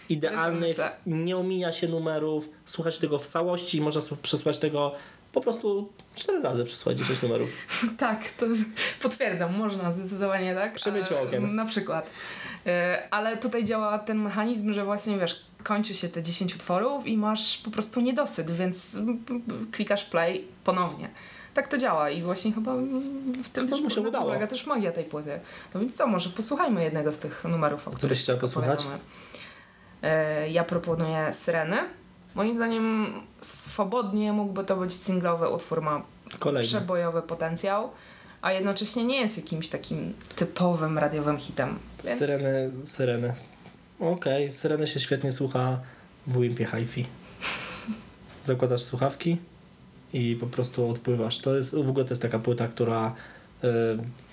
idealnych, 0.08 0.76
nie 1.06 1.36
omija 1.36 1.72
się 1.72 1.88
numerów, 1.88 2.48
słuchać 2.64 2.98
tego 2.98 3.18
w 3.18 3.26
całości, 3.26 3.80
można 3.80 4.00
przesłać 4.22 4.58
tego 4.58 4.92
po 5.32 5.40
prostu 5.40 5.88
4 6.14 6.42
razy 6.42 6.64
przesłać 6.64 6.98
10 6.98 7.22
numerów. 7.22 7.48
Tak, 7.98 8.24
to 8.28 8.46
potwierdzam, 9.02 9.56
można 9.56 9.90
zdecydowanie 9.90 10.54
tak. 10.54 10.74
Przy 10.74 10.92
myciu 10.92 11.14
E, 11.14 11.22
okien. 11.22 11.54
Na 11.54 11.64
przykład. 11.64 12.10
E, 12.66 13.08
Ale 13.10 13.36
tutaj 13.36 13.64
działa 13.64 13.98
ten 13.98 14.18
mechanizm, 14.18 14.72
że 14.72 14.84
właśnie 14.84 15.18
wiesz, 15.18 15.44
kończy 15.64 15.94
się 15.94 16.08
te 16.08 16.22
10 16.22 16.54
utworów 16.54 17.06
i 17.06 17.16
masz 17.16 17.58
po 17.58 17.70
prostu 17.70 18.00
niedosyt, 18.00 18.50
więc 18.50 18.96
klikasz 19.72 20.04
play 20.04 20.44
ponownie. 20.64 21.08
Tak 21.54 21.68
to 21.68 21.78
działa 21.78 22.10
i 22.10 22.22
właśnie 22.22 22.52
chyba 22.52 22.74
w 23.44 23.48
tym 23.52 23.68
To 23.68 23.74
też 23.74 23.80
mu 23.84 23.90
się 23.90 24.00
udało. 24.00 24.24
polega 24.24 24.46
też 24.46 24.66
magia 24.66 24.92
tej 24.92 25.04
płyty. 25.04 25.40
No 25.74 25.80
więc 25.80 25.94
co, 25.96 26.06
może 26.06 26.30
posłuchajmy 26.30 26.84
jednego 26.84 27.12
z 27.12 27.18
tych 27.18 27.44
numerów, 27.44 27.88
o 27.88 27.90
których 27.90 28.18
chciała 28.18 28.38
posłuchać? 28.40 28.80
opowiadamy. 28.80 29.02
E, 30.02 30.50
Ja 30.50 30.64
proponuję 30.64 31.32
Syreny. 31.32 31.76
Moim 32.34 32.56
zdaniem 32.56 33.12
swobodnie 33.40 34.32
mógłby 34.32 34.64
to 34.64 34.76
być 34.76 34.92
singlowy 34.92 35.48
utwór, 35.48 35.82
ma 35.82 36.02
Kolejny. 36.38 36.68
przebojowy 36.68 37.22
potencjał, 37.22 37.90
a 38.42 38.52
jednocześnie 38.52 39.04
nie 39.04 39.20
jest 39.20 39.36
jakimś 39.36 39.68
takim 39.68 40.14
typowym 40.36 40.98
radiowym 40.98 41.38
hitem. 41.38 41.78
Więc 42.04 42.18
Syreny, 42.18 42.70
syreny. 42.84 43.34
Okej, 44.00 44.52
syreny 44.52 44.86
się 44.86 45.00
świetnie 45.00 45.32
słucha 45.32 45.78
w 46.26 46.40
Wimpie 46.40 46.66
Hi-Fi. 46.66 47.06
Zakładasz 48.44 48.82
słuchawki 48.82 49.36
i 50.12 50.36
po 50.40 50.46
prostu 50.46 50.90
odpływasz. 50.90 51.38
To 51.38 51.56
jest, 51.56 51.74
w 51.74 51.88
ogóle 51.88 52.04
to 52.04 52.10
jest 52.12 52.22
taka 52.22 52.38
płyta, 52.38 52.68
która 52.68 53.14
y, 53.64 53.68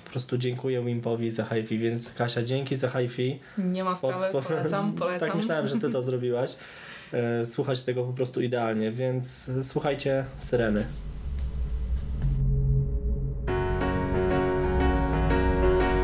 po 0.06 0.12
prostu 0.12 0.38
dziękuję 0.38 0.84
Wimpowi 0.86 1.32
za 1.32 1.46
hi-fi, 1.46 1.78
więc 1.80 2.14
Kasia, 2.14 2.44
dzięki 2.44 2.76
za 2.76 2.90
hi-fi. 2.90 3.40
Nie 3.58 3.84
ma 3.84 3.96
sprawy, 3.96 4.26
Pod- 4.32 4.46
polecam, 4.46 4.94
polecam. 5.00 5.20
Tak 5.30 5.36
myślałem, 5.38 5.68
że 5.68 5.78
ty 5.80 5.90
to 5.90 6.04
zrobiłaś. 6.04 6.56
E, 7.14 7.46
Słuchać 7.46 7.84
tego 7.84 8.04
po 8.04 8.14
prostu 8.14 8.42
idealnie, 8.42 8.92
więc 8.92 9.52
słuchajcie 9.64 10.26
Syreny. 10.38 10.86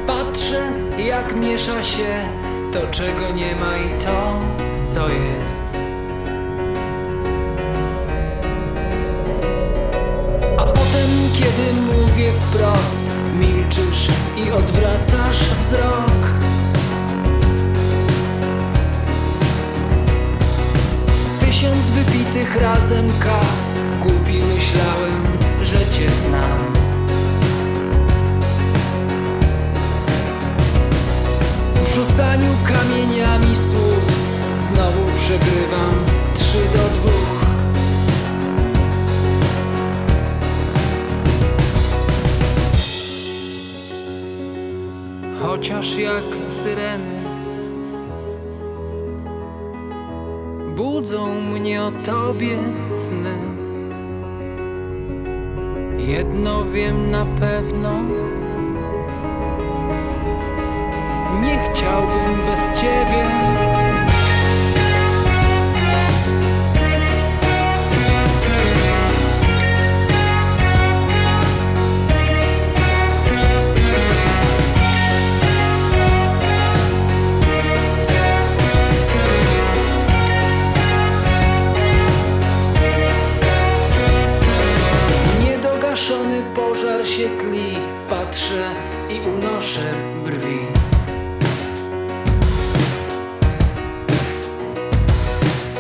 Patrzę, 0.08 0.72
jak 1.08 1.36
miesza 1.36 1.84
się 1.84 2.30
to, 2.74 2.80
czego 2.92 3.32
nie 3.36 3.56
ma 3.56 3.78
i 3.78 4.02
to, 4.06 4.40
co 4.94 5.10
jest. 5.10 5.76
A 10.58 10.64
potem, 10.64 11.10
kiedy 11.34 11.82
mówię 11.82 12.32
wprost, 12.40 13.08
milczysz 13.40 14.08
i 14.38 14.52
odwracasz 14.52 15.40
wzrok. 15.62 16.28
Tysiąc 21.40 21.78
wypitych 21.78 22.62
razem 22.62 23.08
kaw, 23.20 23.56
głupi 24.02 24.34
myślałem, 24.34 25.24
że 25.64 25.78
cię 25.78 26.10
znam. 26.28 26.74
W 31.86 31.96
rzucaniu 31.96 32.52
kamieniami 32.68 33.58
słów 33.58 34.22
Znowu 34.56 35.06
przegrywam 35.20 35.96
trzy 36.34 36.78
do 36.78 36.90
dwóch 37.00 37.41
Chociaż 45.42 45.98
jak 45.98 46.24
syreny 46.48 47.22
Budzą 50.76 51.42
mnie 51.42 51.84
o 51.84 51.92
tobie 51.92 52.58
sny 52.90 53.38
Jedno 55.98 56.66
wiem 56.66 57.12
na 57.12 57.26
pewno 57.26 58.02
nie 61.42 61.60
chciałbym 61.70 62.46
bez 62.46 62.80
ciebie. 62.82 63.26
Pożar 86.56 87.08
się 87.08 87.30
tli, 87.30 87.78
patrzę 88.10 88.72
i 89.10 89.30
unoszę 89.30 89.94
brwi. 90.24 90.60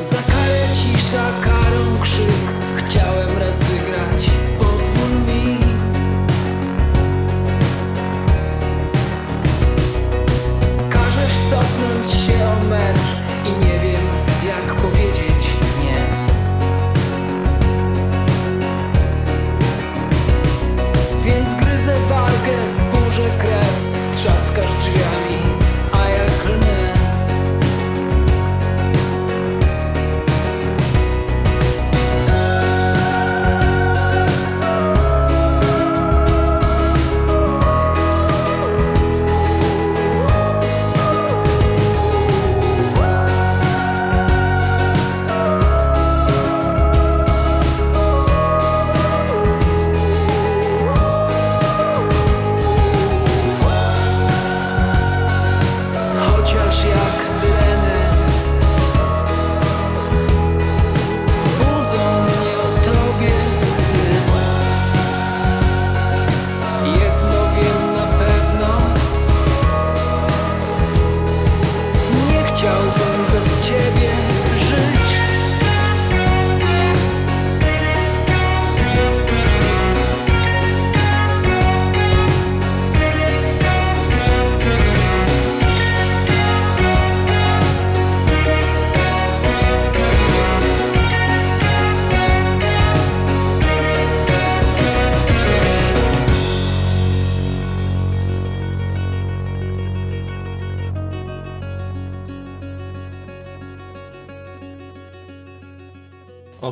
Za 0.01 0.18
karę 0.18 0.68
cisza, 0.74 1.28
karą 1.42 2.01
krzyk 2.01 2.32
Chciałem 2.78 3.38
raz 3.38 3.58
wygrać, 3.63 4.30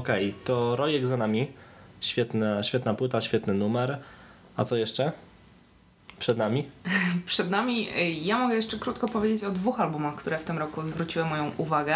Okej, 0.09 0.33
to 0.43 0.75
Rojek 0.75 1.07
za 1.07 1.17
nami. 1.17 1.47
Świetna, 2.01 2.63
świetna 2.63 2.93
płyta, 2.93 3.21
świetny 3.21 3.53
numer. 3.53 3.97
A 4.57 4.63
co 4.63 4.75
jeszcze? 4.75 5.11
Przed 6.19 6.37
nami? 6.37 6.69
Przed 7.25 7.51
nami, 7.51 7.89
y, 7.97 8.11
ja 8.11 8.39
mogę 8.39 8.55
jeszcze 8.55 8.77
krótko 8.77 9.07
powiedzieć 9.07 9.43
o 9.43 9.51
dwóch 9.51 9.79
albumach, 9.79 10.15
które 10.15 10.39
w 10.39 10.43
tym 10.43 10.57
roku 10.57 10.87
zwróciły 10.87 11.25
moją 11.25 11.51
uwagę. 11.57 11.95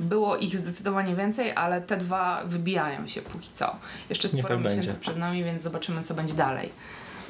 Było 0.00 0.36
ich 0.36 0.56
zdecydowanie 0.56 1.16
więcej, 1.16 1.52
ale 1.52 1.80
te 1.80 1.96
dwa 1.96 2.44
wybijają 2.44 3.08
się 3.08 3.22
póki 3.22 3.48
co. 3.52 3.76
Jeszcze 4.10 4.28
sporo 4.28 4.48
tak 4.48 4.64
miesięcy 4.64 4.86
będzie. 4.86 5.00
przed 5.00 5.16
nami, 5.16 5.44
więc 5.44 5.62
zobaczymy, 5.62 6.02
co 6.02 6.14
będzie 6.14 6.34
dalej. 6.34 6.72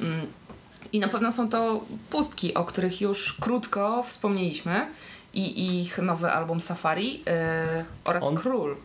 Mm, 0.01 0.27
I 0.91 0.99
na 0.99 1.07
pewno 1.07 1.31
są 1.31 1.49
to 1.49 1.85
pustki, 2.09 2.53
o 2.53 2.65
których 2.65 3.01
już 3.01 3.33
krótko 3.33 4.03
wspomnieliśmy. 4.03 4.87
I 5.33 5.79
ich 5.81 5.97
nowy 5.97 6.31
album 6.31 6.61
Safari 6.61 7.13
yy, 7.19 7.23
oraz 8.03 8.23
On- 8.23 8.35
Król. 8.35 8.75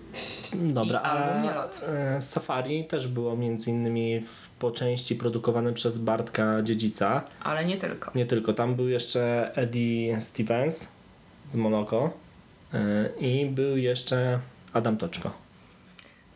Dobra, 0.55 1.01
I 1.01 1.05
album 1.05 1.43
Nielot. 1.43 1.81
e, 1.89 2.21
Safari 2.21 2.85
też 2.85 3.09
było 3.09 3.37
między 3.37 3.71
innymi 3.71 4.21
w, 4.21 4.49
po 4.59 4.71
części 4.71 5.17
produkowane 5.17 5.73
przez 5.73 5.99
Bartka 5.99 6.63
Dziedzica. 6.63 7.23
Ale 7.41 7.65
nie 7.65 7.77
tylko. 7.77 8.11
Nie 8.15 8.27
tylko, 8.27 8.53
tam 8.53 8.75
był 8.75 8.89
jeszcze 8.89 9.51
Eddie 9.57 10.21
Stevens 10.21 10.93
z 11.47 11.57
Monoko 11.57 12.11
e, 12.75 13.09
i 13.21 13.47
był 13.47 13.77
jeszcze 13.77 14.39
Adam 14.73 14.97
Toczko. 14.97 15.31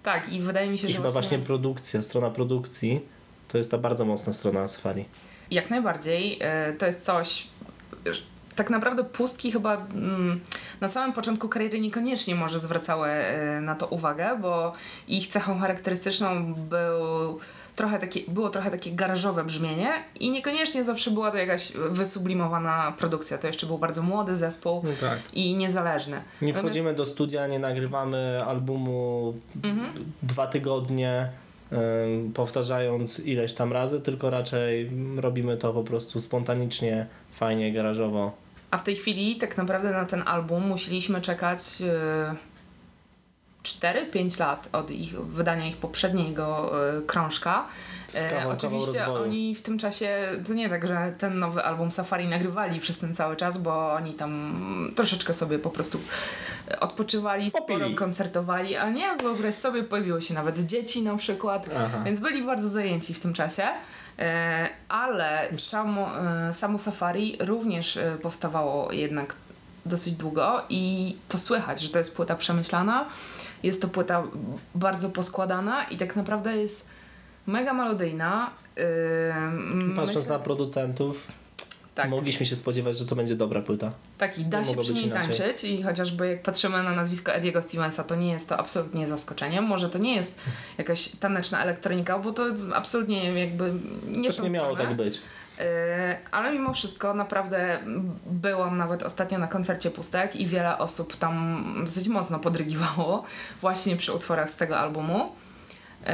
Tak, 0.03 0.33
i 0.33 0.41
wydaje 0.41 0.71
mi 0.71 0.79
się, 0.79 0.89
I 0.89 0.91
że 0.91 0.97
chyba 0.97 1.11
właśnie 1.11 1.39
produkcja, 1.39 2.03
strona 2.03 2.31
produkcji 2.31 3.01
to 3.49 3.59
jest 3.59 3.71
ta 3.71 3.79
bardzo 3.79 4.05
mocna 4.05 4.33
strona 4.33 4.69
Safari. 4.69 5.05
Jak 5.51 5.71
najbardziej. 5.71 6.39
E, 6.41 6.73
To 6.73 6.87
jest 6.87 7.05
coś. 7.05 7.47
Tak 8.57 8.71
naprawdę 8.71 9.05
pustki 9.05 9.53
chyba 9.53 9.75
mm, 9.77 10.41
na 10.81 10.89
samym 10.89 11.13
początku 11.13 11.49
kariery 11.49 11.81
niekoniecznie 11.81 12.35
może 12.35 12.61
zwracały 12.61 13.09
e, 13.09 13.61
na 13.61 13.75
to 13.75 13.87
uwagę, 13.87 14.39
bo 14.43 14.73
ich 15.09 15.27
cechą 15.27 15.59
charakterystyczną 15.59 16.55
był 16.55 17.39
trochę 17.77 17.99
takie, 17.99 18.21
było 18.29 18.51
trochę 18.51 18.71
takie 18.71 18.93
garażowe 18.93 19.45
brzmienie 19.45 19.93
i 20.21 20.31
niekoniecznie 20.31 20.85
zawsze 20.85 21.11
była 21.11 21.31
to 21.31 21.37
jakaś 21.37 21.73
wysublimowana 21.73 22.93
produkcja. 22.99 23.39
To 23.39 23.47
jeszcze 23.47 23.67
był 23.67 23.79
bardzo 23.79 24.03
młody 24.03 24.37
zespół 24.37 24.81
No 24.85 24.91
tak. 25.01 25.19
i 25.35 25.55
niezależny. 25.57 26.17
Nie 26.43 26.53
Natomiast- 26.53 26.59
wchodzimy 26.59 26.95
do 26.95 27.07
studia, 27.07 27.47
nie 27.47 27.59
nagrywamy 27.59 28.41
albumu 28.47 29.35
Mhm. 29.65 29.93
dwa 30.23 30.47
tygodnie, 30.47 31.31
powtarzając 32.35 33.27
ileś 33.27 33.53
tam 33.53 33.73
razy, 33.73 34.01
tylko 34.01 34.31
raczej 34.31 34.91
robimy 35.17 35.57
to 35.57 35.73
po 35.73 35.85
prostu 35.85 36.21
spontanicznie, 36.21 37.07
fajnie, 37.33 37.73
garażowo. 37.73 38.33
A 38.71 38.79
w 38.79 38.85
tej 38.85 38.97
chwili 38.97 39.37
tak 39.37 39.57
naprawdę 39.57 39.91
na 39.91 40.05
ten 40.05 40.23
album 40.27 40.67
musieliśmy 40.67 41.21
czekać 41.21 41.61
e, 41.83 42.35
4-5 43.63 44.41
lat 44.41 44.69
od 44.73 44.91
ich 44.91 45.21
wydania 45.21 45.67
ich 45.67 45.77
poprzedniego 45.77 46.73
e, 46.99 47.03
krążka. 47.03 47.67
Jest 48.15 48.27
kawał- 48.27 48.49
oczywiście 48.53 48.99
rozwoju. 48.99 49.23
oni 49.23 49.55
w 49.55 49.63
tym 49.63 49.79
czasie, 49.79 50.29
to 50.47 50.55
nie 50.55 50.69
tak, 50.69 50.87
że 50.87 51.15
ten 51.19 51.39
nowy 51.39 51.63
album 51.63 51.93
Safari 51.93 52.29
nagrywali 52.29 52.81
przez 52.81 52.99
ten 52.99 53.15
cały 53.15 53.37
czas, 53.37 53.59
bo 53.59 53.93
oni 53.93 54.15
tam 54.15 54.93
troszeczkę 54.97 55.35
sobie 55.35 55.59
po 55.59 55.71
prostu 55.71 56.01
e, 56.71 56.81
odpoczywali, 56.81 57.51
sporo 57.51 57.91
koncertowali, 57.97 58.77
a 58.77 58.91
nie, 58.91 59.17
wyobraź 59.23 59.55
sobie, 59.55 59.83
pojawiły 59.83 60.23
się 60.23 60.35
nawet 60.35 60.67
dzieci 60.67 61.03
na 61.03 61.17
przykład, 61.17 61.71
Aha. 61.77 62.03
więc 62.05 62.21
byli 62.21 62.43
bardzo 62.43 62.69
zajęci 62.69 63.15
w 63.15 63.21
tym 63.21 63.33
czasie. 63.33 63.69
E, 64.19 64.69
ale 64.89 65.49
samo, 65.55 66.11
e, 66.49 66.53
samo 66.53 66.79
Safari 66.79 67.37
również 67.41 67.97
e, 67.97 68.17
powstawało 68.23 68.93
jednak 68.93 69.35
dosyć 69.87 70.15
długo 70.15 70.63
i 70.69 71.17
to 71.29 71.39
słychać, 71.39 71.81
że 71.81 71.89
to 71.89 71.99
jest 71.99 72.17
płyta 72.17 72.37
przemyślana, 72.37 73.07
jest 73.63 73.83
to 73.83 73.89
płyta 73.89 74.23
bardzo 74.75 75.11
poskładana 75.11 75.85
i 75.85 75.97
tak 75.97 76.17
naprawdę 76.17 76.57
jest 76.57 76.87
mega 77.47 77.73
melodyjna. 77.75 78.51
Yy, 78.77 78.83
Patrząc 79.97 80.19
myślę- 80.19 80.33
na 80.33 80.39
producentów, 80.39 81.27
tak, 81.95 82.11
mogliśmy 82.11 82.47
się 82.47 82.57
spodziewać, 82.57 82.99
że 82.99 83.07
to 83.07 83.17
będzie 83.17 83.37
dobra 83.37 83.63
płyta. 83.63 83.93
taki 84.19 84.45
da 84.45 84.61
nie 84.61 84.67
się 84.67 84.77
przy 84.77 84.95
niej 84.95 85.11
tańczyć 85.11 85.65
i 85.65 85.83
chociażby 85.83 86.29
jak 86.29 86.43
patrzymy 86.43 86.83
na 86.83 86.95
nazwisko 86.95 87.33
Ediego 87.33 87.63
Stevensa, 87.63 88.05
to 88.05 88.15
nie 88.15 88.33
jest 88.33 88.49
to 88.49 88.59
absolutnie 88.59 89.07
zaskoczeniem. 89.07 89.65
Może 89.65 89.91
to 89.91 89.99
nie 89.99 90.15
jest 90.15 90.41
jakaś 90.79 91.09
taneczna 91.09 91.63
elektronika, 91.63 92.19
bo 92.19 92.33
to 92.33 92.45
absolutnie 92.75 93.41
jakby 93.41 93.73
nie 94.07 94.29
Też 94.29 94.37
tą 94.37 94.43
nie 94.43 94.51
miało 94.51 94.77
tak 94.77 94.97
być. 94.97 95.21
Yy, 95.59 95.65
ale 96.31 96.53
mimo 96.53 96.73
wszystko 96.73 97.15
naprawdę 97.15 97.79
byłam 98.27 98.77
nawet 98.77 99.03
ostatnio 99.03 99.39
na 99.39 99.47
koncercie 99.47 99.91
Pustek 99.91 100.37
i 100.37 100.47
wiele 100.47 100.79
osób 100.79 101.17
tam 101.17 101.65
dosyć 101.85 102.09
mocno 102.09 102.39
podrygiwało 102.39 103.25
właśnie 103.61 103.97
przy 103.97 104.13
utworach 104.13 104.51
z 104.51 104.57
tego 104.57 104.79
albumu. 104.79 105.33
Yy, 106.07 106.13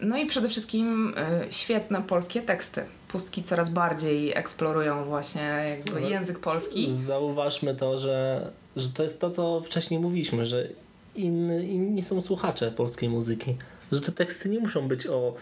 No 0.00 0.16
i 0.16 0.26
przede 0.26 0.48
wszystkim 0.48 1.14
yy, 1.40 1.52
świetne 1.52 2.02
polskie 2.02 2.42
teksty. 2.42 2.84
Pustki 3.16 3.42
coraz 3.42 3.70
bardziej 3.70 4.32
eksplorują 4.36 5.04
właśnie 5.04 5.42
jakby 5.86 6.00
język 6.10 6.38
polski. 6.38 6.92
Zauważmy 6.92 7.74
to, 7.74 7.98
że, 7.98 8.50
że 8.76 8.88
to 8.88 9.02
jest 9.02 9.20
to, 9.20 9.30
co 9.30 9.60
wcześniej 9.60 10.00
mówiliśmy, 10.00 10.44
że 10.44 10.68
inni, 11.14 11.74
inni 11.74 12.02
są 12.02 12.20
słuchacze 12.20 12.70
polskiej 12.70 13.08
muzyki. 13.08 13.56
Że 13.92 14.00
te 14.00 14.12
teksty 14.12 14.48
nie 14.48 14.58
muszą 14.60 14.88
być 14.88 15.06
o. 15.06 15.34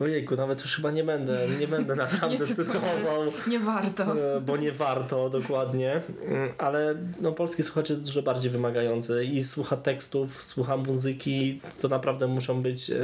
Ojejku, 0.00 0.36
nawet 0.36 0.62
już 0.62 0.76
chyba 0.76 0.90
nie 0.90 1.04
będę, 1.04 1.38
nie 1.60 1.68
będę 1.68 1.94
naprawdę 2.04 2.38
Nie 2.38 2.46
cytował, 2.46 3.22
Nie 3.46 3.58
warto. 3.58 4.36
e, 4.36 4.40
bo 4.40 4.56
nie 4.56 4.72
warto 4.72 5.30
dokładnie, 5.30 6.00
Mm, 6.28 6.52
ale 6.58 6.94
no, 7.20 7.32
polski 7.32 7.62
słuchacz 7.62 7.90
jest 7.90 8.04
dużo 8.04 8.22
bardziej 8.22 8.50
wymagający 8.50 9.24
i 9.24 9.44
słucha 9.44 9.76
tekstów, 9.76 10.42
słucha 10.44 10.76
muzyki, 10.76 11.60
to 11.80 11.88
naprawdę 11.88 12.26
muszą 12.26 12.62
być 12.62 12.90
e, 12.90 12.96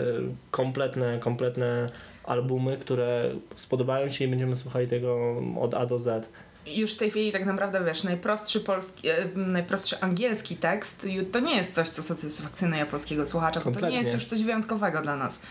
kompletne, 0.51 1.19
kompletne 1.19 1.87
albumy, 2.25 2.77
które 2.77 3.31
spodobają 3.57 4.09
się 4.09 4.25
i 4.25 4.29
będziemy 4.29 4.57
słuchali 4.57 4.89
tego 4.89 5.37
od 5.61 5.75
A 5.75 5.87
do 5.87 5.99
Z. 5.99 6.29
Już 6.67 6.95
w 6.95 6.99
tej 6.99 7.11
chwili 7.11 7.33
tak 7.33 7.47
naprawdę 7.47 7.85
wiesz, 7.85 8.05
najprostszy 8.05 8.61
polski, 8.61 9.09
e, 9.09 9.15
najprostszy 9.37 10.01
angielski 10.01 10.57
tekst 10.57 11.07
to 11.33 11.41
nie 11.41 11.57
jest 11.57 11.75
coś, 11.75 11.89
co 11.89 12.03
satysfakcjonuje 12.03 12.87
polskiego 12.87 13.27
słuchacza, 13.27 13.61
bo 13.61 13.65
to 13.65 13.71
nie 13.71 13.75
Kompletnie. 13.75 13.99
jest 13.99 14.15
już 14.15 14.25
coś 14.25 14.43
wyjątkowego 14.43 15.03
dla 15.03 15.17
nas. 15.17 15.43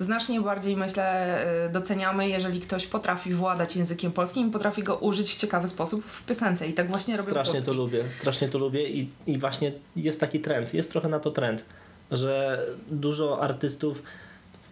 Znacznie 0.00 0.40
bardziej 0.40 0.76
myślę 0.76 1.04
e, 1.64 1.68
doceniamy, 1.68 2.28
jeżeli 2.28 2.60
ktoś 2.60 2.86
potrafi 2.86 3.34
władać 3.34 3.76
językiem 3.76 4.12
polskim 4.12 4.48
i 4.48 4.50
potrafi 4.50 4.82
go 4.82 4.96
użyć 4.96 5.32
w 5.32 5.36
ciekawy 5.36 5.68
sposób 5.68 6.04
w 6.04 6.24
piosence 6.24 6.66
i 6.68 6.72
tak 6.72 6.88
właśnie 6.88 7.16
robią 7.16 7.30
Strasznie 7.30 7.52
to 7.60 7.64
Polski. 7.64 7.76
lubię, 7.76 8.04
strasznie 8.12 8.48
to 8.48 8.58
lubię 8.58 8.88
i, 8.88 9.08
i 9.26 9.38
właśnie 9.38 9.72
jest 9.96 10.20
taki 10.20 10.40
trend, 10.40 10.74
jest 10.74 10.92
trochę 10.92 11.08
na 11.08 11.20
to 11.20 11.30
trend, 11.30 11.64
że 12.10 12.66
dużo 12.90 13.42
artystów 13.42 14.02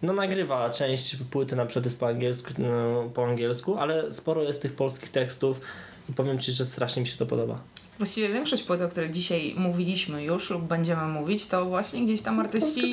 no 0.06 0.12
nagrywa 0.12 0.70
część 0.70 1.16
płyty 1.16 1.56
na 1.56 1.66
przykład 1.66 1.84
jest 1.84 2.00
po 2.00 2.08
angielsku, 2.08 2.52
no, 2.58 3.02
po 3.14 3.24
angielsku, 3.26 3.78
ale 3.78 4.12
sporo 4.12 4.42
jest 4.42 4.62
tych 4.62 4.72
polskich 4.72 5.10
tekstów 5.10 5.60
i 6.08 6.12
powiem 6.12 6.38
Ci, 6.38 6.52
że 6.52 6.66
strasznie 6.66 7.02
mi 7.02 7.08
się 7.08 7.16
to 7.16 7.26
podoba. 7.26 7.58
Właściwie 7.98 8.28
większość 8.28 8.62
płyt, 8.62 8.80
o 8.80 8.88
których 8.88 9.12
dzisiaj 9.12 9.54
mówiliśmy 9.56 10.24
już 10.24 10.50
lub 10.50 10.62
będziemy 10.62 11.06
mówić, 11.06 11.46
to 11.46 11.64
właśnie 11.64 12.04
gdzieś 12.04 12.22
tam 12.22 12.40
artyści 12.40 12.92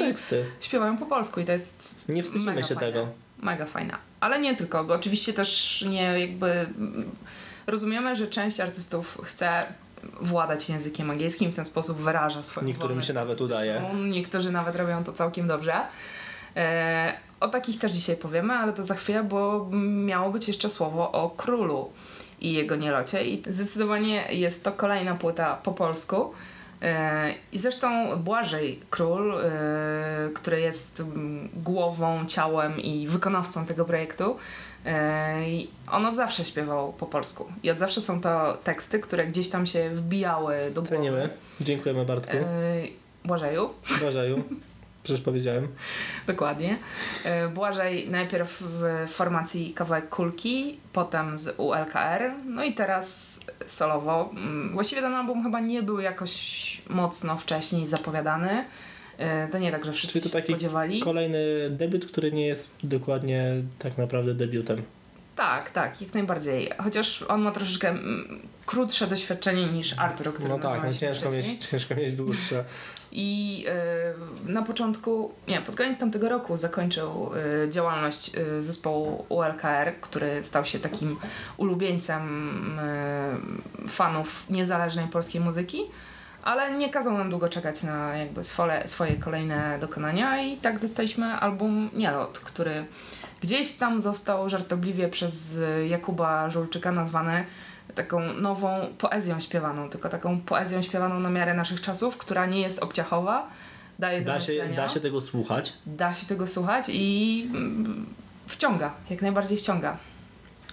śpiewają 0.62 0.98
po 0.98 1.06
polsku 1.06 1.40
i 1.40 1.46
to 1.46 1.52
jest 1.52 1.96
nie 2.10 2.24
wstydzimy 2.24 2.52
Mega 2.52 2.68
się 2.68 2.76
fajne. 2.76 2.92
tego. 2.94 3.08
Mega 3.42 3.66
fajna. 3.66 3.98
Ale 4.20 4.40
nie 4.40 4.56
tylko, 4.56 4.84
bo 4.84 4.94
oczywiście 4.94 5.34
też 5.34 5.82
nie 5.90 6.20
jakby 6.20 6.52
mm, 6.52 7.12
rozumiemy, 7.68 8.16
że 8.16 8.28
część 8.28 8.60
artystów 8.60 9.18
chce 9.24 9.64
władać 10.22 10.70
językiem 10.70 11.12
angielskim, 11.12 11.52
w 11.52 11.56
ten 11.56 11.66
sposób 11.66 11.98
wyraża 11.98 12.44
swoją 12.44 12.68
Niektórym 12.68 13.02
się 13.02 13.14
nawet 13.14 13.42
udaje. 13.42 13.82
Niektórzy 14.10 14.52
nawet 14.52 14.76
robią 14.76 15.04
to 15.04 15.14
całkiem 15.14 15.48
dobrze. 15.48 15.74
E, 16.56 17.14
o 17.40 17.48
takich 17.48 17.80
też 17.80 17.92
dzisiaj 17.92 18.18
powiemy, 18.18 18.54
ale 18.54 18.74
to 18.74 18.86
za 18.86 18.96
chwilę, 18.96 19.24
bo 19.24 19.70
miało 20.06 20.32
być 20.32 20.48
jeszcze 20.48 20.70
słowo 20.70 21.12
o 21.12 21.30
królu 21.30 21.90
i 22.42 22.54
jego 22.54 22.76
nielocie 22.76 23.26
i 23.26 23.44
zdecydowanie 23.48 24.26
jest 24.30 24.64
to 24.64 24.72
kolejna 24.72 25.16
płyta 25.16 25.56
po 25.64 25.72
polsku. 25.72 26.34
E, 26.82 27.34
I 27.52 27.58
zresztą 27.58 28.18
Błażej 28.18 28.80
Król, 28.90 29.38
e, 29.38 30.30
który 30.34 30.62
jest 30.62 31.00
mm, 31.00 31.50
głową, 31.54 32.26
ciałem 32.26 32.80
i 32.80 33.08
wykonawcą 33.08 33.66
tego 33.66 33.86
projektu, 33.86 34.38
on 35.92 36.06
od 36.06 36.16
zawsze 36.16 36.46
śpiewał 36.46 36.94
po 36.94 37.06
polsku. 37.06 37.46
I 37.64 37.72
od 37.72 37.78
zawsze 37.78 38.02
są 38.02 38.22
to 38.22 38.58
teksty, 38.64 39.00
które 39.00 39.28
gdzieś 39.28 39.50
tam 39.50 39.66
się 39.66 39.90
wbijały 39.90 40.56
do 40.74 40.82
głowy. 40.82 40.88
Cenimy. 40.88 41.30
Dziękujemy 41.62 42.06
Bartku. 42.06 42.38
Błażeju. 43.26 43.70
Błażeju. 44.02 44.44
Przecież 45.04 45.22
powiedziałem. 45.22 45.68
Dokładnie. 46.28 46.78
E, 47.24 47.48
Błażej 47.48 48.10
najpierw 48.10 48.62
w 48.62 49.06
formacji 49.12 49.74
Kawałek 49.74 50.10
Kulki, 50.10 50.78
potem 50.94 51.38
z 51.38 51.60
ULKR, 51.60 52.32
no 52.46 52.64
i 52.64 52.74
teraz 52.74 53.40
solowo. 53.66 54.30
Mm, 54.36 54.74
Właściwie 54.74 55.02
ten 55.02 55.14
album 55.14 55.44
chyba 55.44 55.60
nie 55.60 55.84
był 55.84 56.00
jakoś 56.00 56.82
mocno 56.90 57.38
wcześniej 57.38 57.86
zapowiadany. 57.88 58.66
E, 59.18 59.48
To 59.48 59.58
nie 59.58 59.72
tak, 59.72 59.86
że 59.86 59.94
wszyscy 59.94 60.14
Czyli 60.20 60.24
to 60.24 60.30
się 60.30 60.42
taki 60.42 60.54
spodziewali. 60.54 61.00
Kolejny 61.00 61.40
debiut, 61.70 62.06
który 62.06 62.32
nie 62.32 62.48
jest 62.48 62.88
dokładnie 62.88 63.54
tak 63.80 63.98
naprawdę 63.98 64.34
debiutem. 64.34 64.84
Tak, 65.36 65.72
tak, 65.72 66.02
jak 66.02 66.14
najbardziej. 66.14 66.72
Chociaż 66.84 67.22
on 67.28 67.42
ma 67.42 67.52
troszeczkę 67.52 67.90
mm, 67.90 68.40
krótsze 68.66 69.08
doświadczenie 69.08 69.66
niż 69.72 70.00
Artur, 70.00 70.28
o 70.28 70.32
którym 70.32 70.52
No 70.52 70.60
tak, 70.60 70.84
no 70.84 70.94
ciężko 70.94 71.32
wcześniej. 71.32 71.54
mieć, 71.56 71.66
ciężko 71.66 71.96
mieć 71.96 72.16
dłuższe. 72.16 72.64
I 73.16 73.66
y, 74.48 74.52
na 74.52 74.62
początku, 74.62 75.32
nie, 75.48 75.62
pod 75.62 75.76
koniec 75.76 75.98
tamtego 75.98 76.30
roku 76.30 76.58
zakończył 76.58 77.32
y, 77.66 77.70
działalność 77.70 78.32
y, 78.38 78.64
zespołu 78.64 79.26
ULKR, 79.30 79.94
który 80.02 80.44
stał 80.44 80.66
się 80.66 80.80
takim 80.80 81.18
ulubieńcem 81.58 82.24
fanów 83.88 84.50
niezależnej 84.50 85.08
polskiej 85.08 85.42
muzyki, 85.42 85.82
ale 86.44 86.72
nie 86.72 86.90
kazał 86.90 87.18
nam 87.18 87.30
długo 87.30 87.50
czekać 87.50 87.84
na 87.84 88.18
jakby 88.18 88.44
swoje, 88.44 88.88
swoje 88.88 89.16
kolejne 89.16 89.80
dokonania 89.80 90.42
i 90.42 90.58
tak 90.58 90.80
dostaliśmy 90.80 91.26
album 91.26 91.90
Nielot, 91.94 92.40
który 92.40 92.86
gdzieś 93.42 93.72
tam 93.72 94.02
został 94.02 94.50
żartobliwie 94.50 95.10
przez 95.10 95.60
Jakuba 95.88 96.50
Żulczyka 96.50 96.92
nazwany 96.92 97.46
taką 97.96 98.34
nową 98.34 98.88
poezją 98.98 99.40
śpiewaną, 99.40 99.90
tylko 99.90 100.10
taką 100.10 100.42
poezją 100.42 100.82
śpiewaną 100.82 101.20
na 101.20 101.30
miarę 101.30 101.54
naszych 101.54 101.82
czasów, 101.82 102.18
która 102.18 102.46
nie 102.46 102.62
jest 102.62 102.84
obciachowa, 102.84 103.50
daje 104.00 104.22
do 104.22 104.26
Da 104.34 104.40
się, 104.40 104.70
da 104.76 104.90
się 104.90 105.00
tego 105.00 105.22
słuchać. 105.22 105.74
da 105.86 106.14
się 106.14 106.26
tego 106.28 106.48
słuchać 106.48 106.86
i 106.90 107.44
mm, 107.52 108.06
wciąga, 108.48 108.94
jak 109.10 109.22
najbardziej 109.22 109.58
wciąga, 109.58 109.98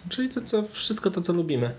Czyli 0.09 0.29
to 0.29 0.41
co, 0.41 0.63
wszystko 0.63 1.11
to, 1.11 1.21
co 1.21 1.33
lubimy. 1.33 1.75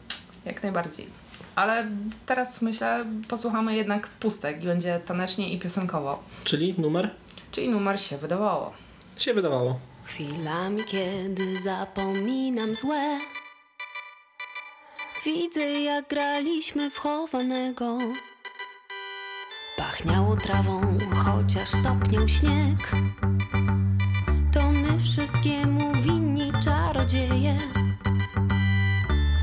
jak 0.46 0.64
najbardziej. 0.64 1.08
Ale 1.56 1.88
teraz 2.26 2.62
myślę, 2.62 3.06
posłuchamy 3.28 3.76
jednak 3.76 4.08
pustek 4.08 4.64
i 4.64 4.66
będzie 4.68 5.00
tanecznie 5.06 5.54
i 5.54 5.60
piosenkowo, 5.60 6.24
Czyli 6.44 6.76
numer? 6.78 7.10
czyli 7.52 7.70
numer 7.70 8.02
się 8.02 8.18
wydawało. 8.18 8.74
Się 9.18 9.34
wydawało. 9.34 9.80
Chwilami, 10.04 10.84
kiedy 10.86 11.62
zapominam 11.62 12.76
złe 12.76 13.20
Widzę, 15.26 15.82
jak 15.82 16.08
graliśmy 16.08 16.90
w 16.90 16.98
chowanego. 16.98 17.98
Pachniało 19.78 20.36
trawą, 20.36 20.98
chociaż 21.16 21.70
topniał 21.84 22.28
śnieg. 22.28 22.92
To 24.54 24.72
my 24.72 25.00
wszystkiemu 25.00 25.94
winni 25.94 26.52
czarodzieje. 26.64 27.58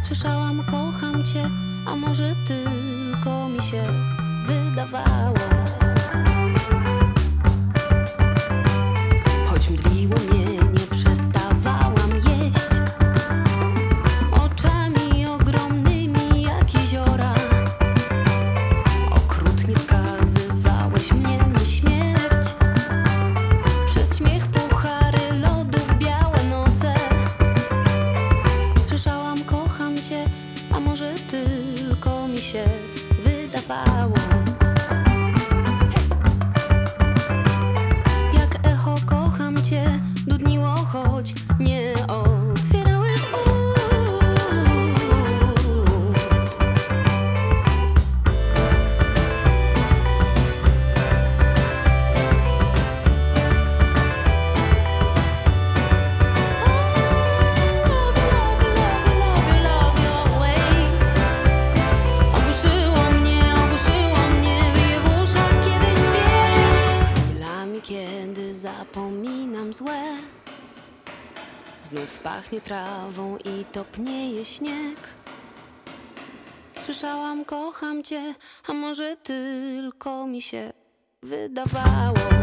Słyszałam, 0.07 0.65
kocham 0.71 1.25
cię, 1.25 1.51
a 1.87 1.97
może 1.97 2.35
tylko 2.47 3.49
mi 3.49 3.63
się 3.63 3.83
wydawało 4.47 5.68
pachnie 72.49 72.61
trawą 72.61 73.37
i 73.37 73.65
topnieje 73.65 74.45
śnieg. 74.45 74.99
Słyszałam, 76.73 77.45
kocham 77.45 78.03
cię, 78.03 78.35
a 78.69 78.73
może 78.73 79.17
tylko 79.17 80.27
mi 80.27 80.43
się 80.43 80.73
wydawało. 81.23 82.38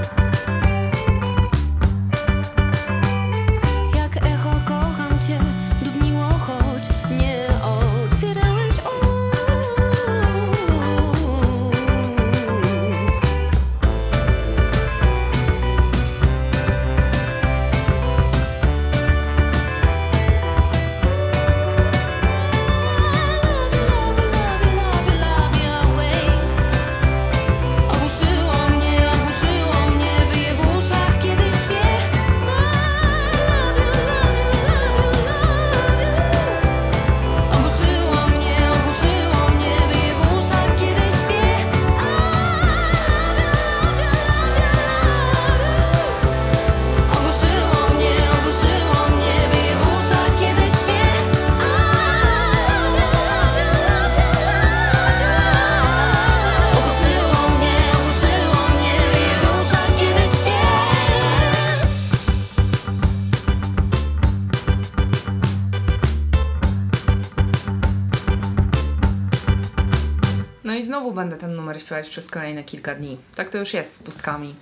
Śpiewać 71.86 72.10
przez 72.10 72.30
kolejne 72.30 72.64
kilka 72.64 72.96
dni. 72.96 73.18
Tak 73.36 73.50
to 73.50 73.58
już 73.58 73.74
jest 73.74 73.94
z 73.94 74.04
pustkami. 74.04 74.56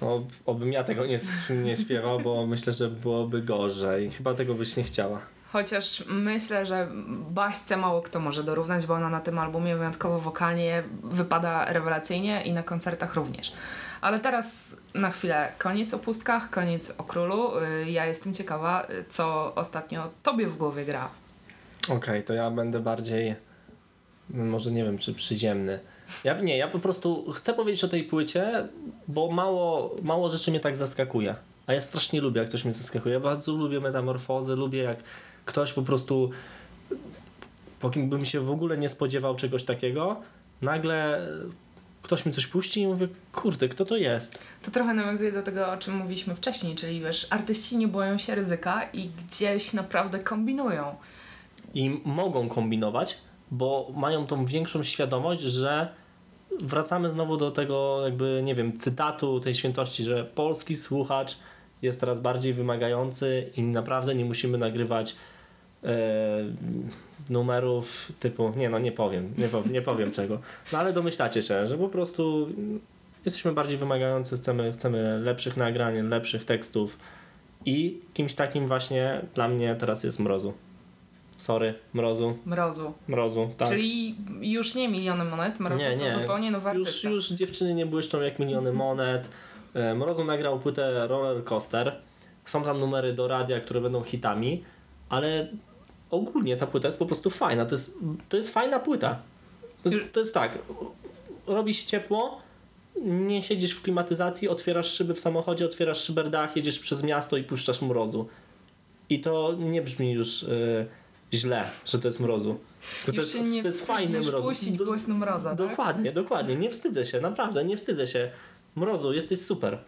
No, 0.00 0.22
obym 0.46 0.72
ja 0.72 0.84
tego 0.84 1.06
nie, 1.06 1.18
nie 1.64 1.76
śpiewał, 1.76 2.20
bo 2.20 2.46
myślę, 2.46 2.72
że 2.72 2.88
byłoby 2.88 3.42
gorzej. 3.42 4.10
Chyba 4.10 4.34
tego 4.34 4.54
byś 4.54 4.76
nie 4.76 4.82
chciała. 4.82 5.20
Chociaż 5.52 6.04
myślę, 6.08 6.66
że 6.66 6.88
Baśce 7.30 7.76
mało 7.76 8.02
kto 8.02 8.20
może 8.20 8.44
dorównać, 8.44 8.86
bo 8.86 8.94
ona 8.94 9.08
na 9.08 9.20
tym 9.20 9.38
albumie 9.38 9.76
wyjątkowo 9.76 10.18
wokalnie 10.18 10.82
wypada 11.04 11.64
rewelacyjnie 11.64 12.42
i 12.42 12.52
na 12.52 12.62
koncertach 12.62 13.14
również. 13.14 13.52
Ale 14.00 14.18
teraz 14.18 14.76
na 14.94 15.10
chwilę 15.10 15.52
koniec 15.58 15.94
o 15.94 15.98
pustkach, 15.98 16.50
koniec 16.50 16.94
o 16.98 17.04
królu. 17.04 17.50
Y, 17.58 17.90
Ja 17.90 18.06
jestem 18.06 18.34
ciekawa, 18.34 18.86
co 19.08 19.54
ostatnio 19.54 20.10
tobie 20.22 20.46
w 20.46 20.56
głowie 20.56 20.84
gra. 20.84 21.08
Okej, 21.88 22.22
to 22.22 22.34
ja 22.34 22.50
będę 22.50 22.80
bardziej, 22.80 23.34
może 24.30 24.70
nie 24.72 24.84
wiem, 24.84 24.98
czy 24.98 25.14
przyziemny. 25.14 25.80
Ja, 26.24 26.40
nie, 26.40 26.56
ja 26.56 26.68
po 26.68 26.78
prostu 26.78 27.32
chcę 27.32 27.54
powiedzieć 27.54 27.84
o 27.84 27.88
tej 27.88 28.04
płycie, 28.04 28.68
bo 29.08 29.30
mało, 29.30 29.96
mało 30.02 30.30
rzeczy 30.30 30.50
mnie 30.50 30.60
tak 30.60 30.76
zaskakuje. 30.76 31.34
A 31.66 31.72
ja 31.72 31.80
strasznie 31.80 32.20
lubię, 32.20 32.40
jak 32.40 32.48
coś 32.48 32.64
mnie 32.64 32.74
zaskakuje. 32.74 33.14
Ja 33.14 33.20
bardzo 33.20 33.52
lubię 33.52 33.80
metamorfozy, 33.80 34.56
lubię 34.56 34.82
jak 34.82 34.98
ktoś 35.44 35.72
po 35.72 35.82
prostu, 35.82 36.30
po 37.80 37.90
kim 37.90 38.10
bym 38.10 38.24
się 38.24 38.40
w 38.40 38.50
ogóle 38.50 38.78
nie 38.78 38.88
spodziewał 38.88 39.36
czegoś 39.36 39.64
takiego, 39.64 40.20
nagle 40.62 41.26
ktoś 42.02 42.26
mi 42.26 42.32
coś 42.32 42.46
puści 42.46 42.80
i 42.80 42.86
mówię, 42.86 43.08
kurde, 43.32 43.68
kto 43.68 43.84
to 43.84 43.96
jest? 43.96 44.38
To 44.62 44.70
trochę 44.70 44.94
nawiązuje 44.94 45.32
do 45.32 45.42
tego, 45.42 45.72
o 45.72 45.76
czym 45.76 45.96
mówiliśmy 45.96 46.34
wcześniej, 46.34 46.76
czyli 46.76 47.00
wiesz, 47.00 47.26
artyści 47.30 47.76
nie 47.76 47.88
boją 47.88 48.18
się 48.18 48.34
ryzyka 48.34 48.82
i 48.92 49.08
gdzieś 49.08 49.72
naprawdę 49.72 50.18
kombinują. 50.18 50.94
i 51.74 52.00
mogą 52.04 52.48
kombinować, 52.48 53.18
bo 53.50 53.92
mają 53.96 54.26
tą 54.26 54.46
większą 54.46 54.82
świadomość, 54.82 55.40
że 55.40 55.88
wracamy 56.62 57.10
znowu 57.10 57.36
do 57.36 57.50
tego, 57.50 58.00
jakby, 58.04 58.42
nie 58.44 58.54
wiem, 58.54 58.76
cytatu 58.76 59.40
tej 59.40 59.54
świętości, 59.54 60.04
że 60.04 60.24
polski 60.24 60.76
słuchacz 60.76 61.36
jest 61.82 62.00
teraz 62.00 62.20
bardziej 62.20 62.52
wymagający 62.52 63.50
i 63.56 63.62
naprawdę 63.62 64.14
nie 64.14 64.24
musimy 64.24 64.58
nagrywać 64.58 65.16
e, 65.84 65.88
numerów 67.30 68.12
typu, 68.20 68.52
nie 68.56 68.70
no, 68.70 68.78
nie 68.78 68.92
powiem, 68.92 69.34
nie 69.38 69.48
powiem, 69.48 69.72
nie 69.72 69.82
powiem 69.82 70.10
czego, 70.10 70.40
no 70.72 70.78
ale 70.78 70.92
domyślacie 70.92 71.42
się, 71.42 71.66
że 71.66 71.78
po 71.78 71.88
prostu 71.88 72.48
jesteśmy 73.24 73.52
bardziej 73.52 73.76
wymagający, 73.76 74.36
chcemy, 74.36 74.72
chcemy 74.72 75.18
lepszych 75.18 75.56
nagrań, 75.56 76.08
lepszych 76.08 76.44
tekstów 76.44 76.98
i 77.64 78.00
kimś 78.14 78.34
takim 78.34 78.66
właśnie 78.66 79.20
dla 79.34 79.48
mnie 79.48 79.76
teraz 79.78 80.04
jest 80.04 80.18
Mrozu. 80.20 80.54
Sorry, 81.38 81.74
Mrozu, 81.94 82.38
Mrozu. 82.46 82.92
Mrozu, 83.08 83.50
tak. 83.56 83.68
Czyli 83.68 84.16
już 84.40 84.74
nie 84.74 84.88
miliony 84.88 85.24
monet, 85.24 85.60
Mrozu 85.60 85.84
Nie, 85.84 85.96
nie. 85.96 86.12
to 86.12 86.20
zupełnie 86.20 86.50
nowy 86.50 86.70
już, 86.70 86.88
artysta. 86.88 87.08
już 87.08 87.28
dziewczyny 87.28 87.74
nie 87.74 87.86
błyszczą 87.86 88.20
jak 88.20 88.38
miliony 88.38 88.72
monet. 88.72 89.30
E, 89.74 89.94
Mrozu 89.94 90.24
nagrał 90.24 90.58
płytę 90.58 91.06
Roller 91.08 91.44
Coaster. 91.44 91.96
Są 92.44 92.62
tam 92.62 92.80
numery 92.80 93.12
do 93.12 93.28
radia, 93.28 93.60
które 93.60 93.80
będą 93.80 94.02
hitami, 94.02 94.64
ale 95.08 95.48
ogólnie 96.10 96.56
ta 96.56 96.66
płyta 96.66 96.88
jest 96.88 96.98
po 96.98 97.06
prostu 97.06 97.30
fajna. 97.30 97.66
To 97.66 97.74
jest, 97.74 97.98
to 98.28 98.36
jest 98.36 98.52
fajna 98.54 98.78
płyta. 98.78 99.18
To 99.82 99.88
jest, 99.88 100.12
to 100.12 100.20
jest 100.20 100.34
tak, 100.34 100.58
robi 101.46 101.74
się 101.74 101.86
ciepło, 101.86 102.40
nie 103.04 103.42
siedzisz 103.42 103.72
w 103.72 103.82
klimatyzacji, 103.82 104.48
otwierasz 104.48 104.92
szyby 104.92 105.14
w 105.14 105.20
samochodzie, 105.20 105.64
otwierasz 105.64 106.00
szyberdach, 106.04 106.56
jedziesz 106.56 106.78
przez 106.78 107.02
miasto 107.02 107.36
i 107.36 107.44
puszczasz 107.44 107.82
mrozu. 107.82 108.28
I 109.10 109.20
to 109.20 109.54
nie 109.58 109.82
brzmi 109.82 110.12
już 110.12 110.42
e, 110.42 110.46
źle, 111.34 111.64
że 111.86 111.98
to 111.98 112.08
jest 112.08 112.20
mrozu. 112.20 112.58
To 113.06 113.12
Już 113.12 113.16
jest, 113.16 113.32
się 113.32 113.42
nie 113.42 113.62
to 113.62 113.68
jest 113.68 113.86
fajny 113.86 114.06
wstydzisz 114.12 114.28
mroz. 114.28 114.44
puścić 114.44 114.78
głośno 114.78 115.14
mroza, 115.14 115.48
tak? 115.56 115.58
Dokładnie, 115.68 116.12
dokładnie. 116.12 116.56
Nie 116.56 116.70
wstydzę 116.70 117.04
się, 117.04 117.20
naprawdę, 117.20 117.64
nie 117.64 117.76
wstydzę 117.76 118.06
się. 118.06 118.30
Mrozu, 118.76 119.12
jesteś 119.12 119.40
super. 119.40 119.78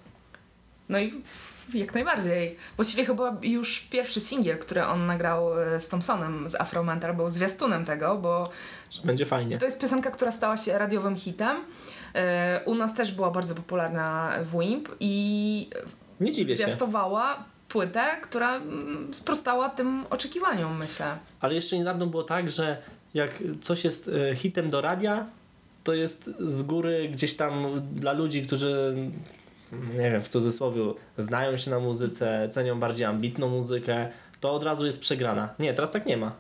No 0.89 0.99
i 0.99 1.23
jak 1.75 1.95
najbardziej. 1.95 2.57
Właściwie 2.77 3.05
chyba 3.05 3.37
już 3.43 3.81
pierwszy 3.81 4.21
singiel, 4.21 4.59
który 4.59 4.85
on 4.85 5.07
nagrał 5.07 5.61
e, 5.63 5.81
z 5.81 5.89
Thompsonem 5.89 6.49
z 6.49 6.55
Afromental 6.55 7.17
był 7.17 7.29
zwiastunem 7.31 7.85
tego, 7.85 8.17
bo 8.19 8.51
Będzie 9.05 9.27
fajnie. 9.27 9.57
to 9.59 9.65
jest 9.65 9.81
piosenka, 9.81 10.11
która 10.11 10.33
stała 10.33 10.57
się 10.57 10.79
radiowym 10.79 11.17
hitem. 11.17 11.57
E, 12.15 12.61
U 12.65 12.75
nas 12.75 12.95
też 12.95 13.13
była 13.13 13.31
bardzo 13.31 13.55
popularna 13.55 14.33
w 14.45 14.59
WIMP 14.59 14.89
i 15.01 15.71
Nie 16.21 16.33
dziwię 16.33 16.57
się. 16.59 16.65
Płytę, 17.71 18.05
która 18.23 18.57
mm, 18.57 19.15
sprostała 19.15 19.69
tym 19.69 20.05
oczekiwaniom, 20.11 20.79
myślę. 20.79 21.19
Ale 21.41 21.55
jeszcze 21.55 21.79
niedawno 21.79 22.07
było 22.07 22.23
tak, 22.23 22.51
że 22.51 22.77
jak 23.15 23.43
coś 23.61 23.85
jest 23.85 24.11
e, 24.31 24.37
hitem 24.37 24.71
do 24.71 24.81
radia, 24.81 25.27
to 25.85 25.95
jest 25.95 26.31
z 26.39 26.63
góry 26.63 27.09
gdzieś 27.13 27.37
tam 27.37 27.81
dla 27.95 28.13
ludzi, 28.13 28.43
którzy 28.43 28.95
nie 29.73 30.11
wiem, 30.11 30.23
w 30.23 30.29
cudzysłowie 30.29 30.83
znają 31.19 31.57
się 31.57 31.71
na 31.71 31.79
muzyce, 31.79 32.49
cenią 32.51 32.81
bardziej 32.81 33.07
ambitną 33.07 33.49
muzykę, 33.49 34.09
to 34.41 34.53
od 34.53 34.65
razu 34.65 34.87
jest 34.87 35.01
przegrana. 35.01 35.55
Nie, 35.59 35.75
teraz 35.75 35.93
tak 35.93 36.07
nie 36.07 36.17
ma. 36.17 36.33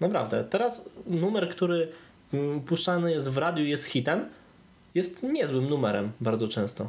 Naprawdę. 0.00 0.44
Teraz 0.44 0.90
numer, 1.06 1.48
który 1.48 1.88
mm, 2.32 2.60
puszczany 2.60 3.10
jest 3.10 3.30
w 3.30 3.38
radiu, 3.38 3.64
jest 3.64 3.84
hitem, 3.84 4.28
jest 4.94 5.22
niezłym 5.22 5.68
numerem 5.68 6.12
bardzo 6.20 6.48
często. 6.48 6.88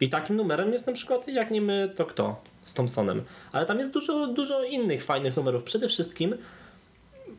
I 0.00 0.08
takim 0.08 0.36
numerem 0.36 0.72
jest 0.72 0.86
na 0.86 0.92
przykład 0.92 1.28
Jak 1.28 1.50
nie 1.50 1.60
my, 1.60 1.92
to 1.96 2.06
kto? 2.06 2.40
Z 2.68 2.74
Thompsonem. 2.74 3.22
Ale 3.52 3.66
tam 3.66 3.78
jest 3.78 3.92
dużo, 3.92 4.26
dużo 4.26 4.64
innych 4.64 5.04
fajnych 5.04 5.36
numerów. 5.36 5.62
Przede 5.62 5.88
wszystkim 5.88 6.34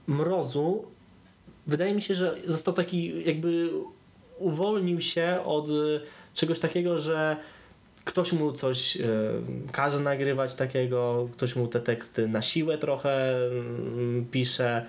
Mrozu 0.07 0.85
wydaje 1.67 1.93
mi 1.93 2.01
się, 2.01 2.15
że 2.15 2.35
został 2.47 2.73
taki 2.73 3.23
jakby 3.25 3.69
uwolnił 4.39 5.01
się 5.01 5.39
od 5.45 5.69
y, 5.69 6.01
czegoś 6.33 6.59
takiego, 6.59 6.99
że 6.99 7.37
ktoś 8.05 8.33
mu 8.33 8.51
coś 8.51 8.95
y, 8.95 9.01
każe 9.71 9.99
nagrywać 9.99 10.55
takiego, 10.55 11.29
ktoś 11.33 11.55
mu 11.55 11.67
te 11.67 11.79
teksty 11.79 12.27
na 12.27 12.41
siłę 12.41 12.77
trochę 12.77 13.35
mm, 13.47 14.25
pisze. 14.31 14.85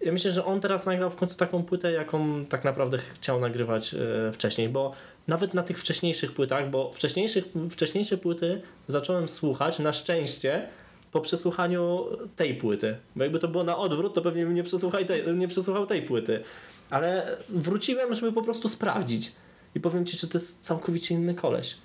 Ja 0.00 0.12
myślę, 0.12 0.30
że 0.30 0.44
on 0.44 0.60
teraz 0.60 0.86
nagrał 0.86 1.10
w 1.10 1.16
końcu 1.16 1.36
taką 1.36 1.62
płytę, 1.62 1.92
jaką 1.92 2.44
tak 2.44 2.64
naprawdę 2.64 2.98
chciał 2.98 3.40
nagrywać 3.40 3.94
y, 3.94 4.32
wcześniej, 4.32 4.68
bo 4.68 4.92
nawet 5.28 5.54
na 5.54 5.62
tych 5.62 5.78
wcześniejszych 5.78 6.32
płytach, 6.32 6.70
bo 6.70 6.92
wcześniejszych, 6.92 7.44
wcześniejsze 7.70 8.18
płyty 8.18 8.62
zacząłem 8.88 9.28
słuchać 9.28 9.78
na 9.78 9.92
szczęście 9.92 10.68
po 11.12 11.20
przesłuchaniu 11.20 12.04
tej 12.36 12.54
płyty. 12.54 12.96
Bo 13.16 13.22
jakby 13.22 13.38
to 13.38 13.48
było 13.48 13.64
na 13.64 13.76
odwrót, 13.76 14.14
to 14.14 14.22
pewnie 14.22 14.44
bym 14.44 14.54
nie, 14.54 14.62
przesłuchał 14.62 15.04
tej, 15.04 15.36
nie 15.36 15.48
przesłuchał 15.48 15.86
tej 15.86 16.02
płyty. 16.02 16.42
Ale 16.90 17.36
wróciłem, 17.48 18.14
żeby 18.14 18.32
po 18.32 18.42
prostu 18.42 18.68
sprawdzić. 18.68 19.32
I 19.74 19.80
powiem 19.80 20.06
ci, 20.06 20.16
że 20.16 20.28
to 20.28 20.38
jest 20.38 20.64
całkowicie 20.64 21.14
inny 21.14 21.34
koleś. 21.34 21.76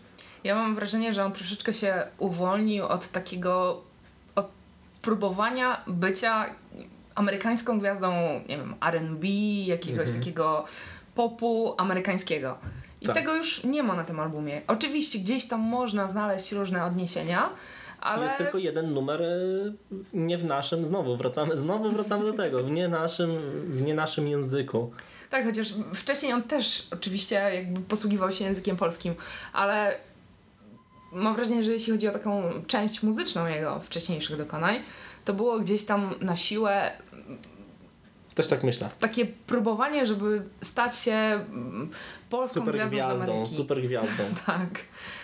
Ja 0.43 0.55
mam 0.55 0.75
wrażenie, 0.75 1.13
że 1.13 1.25
on 1.25 1.31
troszeczkę 1.31 1.73
się 1.73 2.07
uwolnił 2.17 2.85
od 2.85 3.07
takiego, 3.07 3.81
od 4.35 4.49
próbowania 5.01 5.81
bycia 5.87 6.55
amerykańską 7.15 7.79
gwiazdą, 7.79 8.13
nie 8.49 8.57
wiem, 8.57 8.75
R&B, 8.87 9.27
jakiegoś 9.65 10.11
takiego 10.11 10.65
popu 11.15 11.75
amerykańskiego. 11.77 12.57
I 13.01 13.05
Tak. 13.05 13.15
tego 13.15 13.35
już 13.35 13.63
nie 13.63 13.83
ma 13.83 13.95
na 13.95 14.03
tym 14.03 14.19
albumie. 14.19 14.61
Oczywiście 14.67 15.19
gdzieś 15.19 15.47
tam 15.47 15.61
można 15.61 16.07
znaleźć 16.07 16.51
różne 16.51 16.85
odniesienia, 16.85 17.49
ale... 18.01 18.23
Jest 18.23 18.37
tylko 18.37 18.57
jeden 18.57 18.93
numer 18.93 19.21
e, 19.21 19.27
nie 20.13 20.37
w 20.37 20.45
naszym, 20.45 20.85
znowu 20.85 21.17
wracamy, 21.17 21.57
znowu 21.57 21.91
wracamy 21.91 22.25
do 22.25 22.33
tego, 22.33 22.63
w 22.63 22.71
nie 22.71 22.87
naszym, 22.87 23.31
w 23.69 23.81
nie 23.81 23.93
naszym 23.93 24.27
języku. 24.27 24.91
Tak, 25.29 25.45
chociaż 25.45 25.73
wcześniej 25.93 26.33
on 26.33 26.43
też 26.43 26.87
oczywiście 26.91 27.35
jakby 27.35 27.81
posługiwał 27.81 28.31
się 28.31 28.45
językiem 28.45 28.77
polskim, 28.77 29.15
ale 29.53 29.97
mam 31.11 31.35
wrażenie, 31.35 31.63
że 31.63 31.71
jeśli 31.71 31.93
chodzi 31.93 32.07
o 32.07 32.11
taką 32.11 32.43
część 32.67 33.03
muzyczną 33.03 33.47
jego 33.47 33.79
wcześniejszych 33.79 34.37
dokonań, 34.37 34.83
to 35.25 35.33
było 35.33 35.59
gdzieś 35.59 35.85
tam 35.85 36.15
na 36.21 36.35
siłę 36.35 36.91
Też 38.35 38.47
tak 38.47 38.63
myślę. 38.63 38.89
takie 38.99 39.25
próbowanie, 39.25 40.05
żeby 40.05 40.43
stać 40.61 40.97
się 40.97 41.11
mm, 41.11 41.89
polską 42.29 42.59
Super 42.59 42.75
gwiazdą, 42.75 42.95
gwiazdą, 42.95 43.45
super 43.45 43.81
gwiazdą. 43.81 44.23
Tak. 44.45 44.69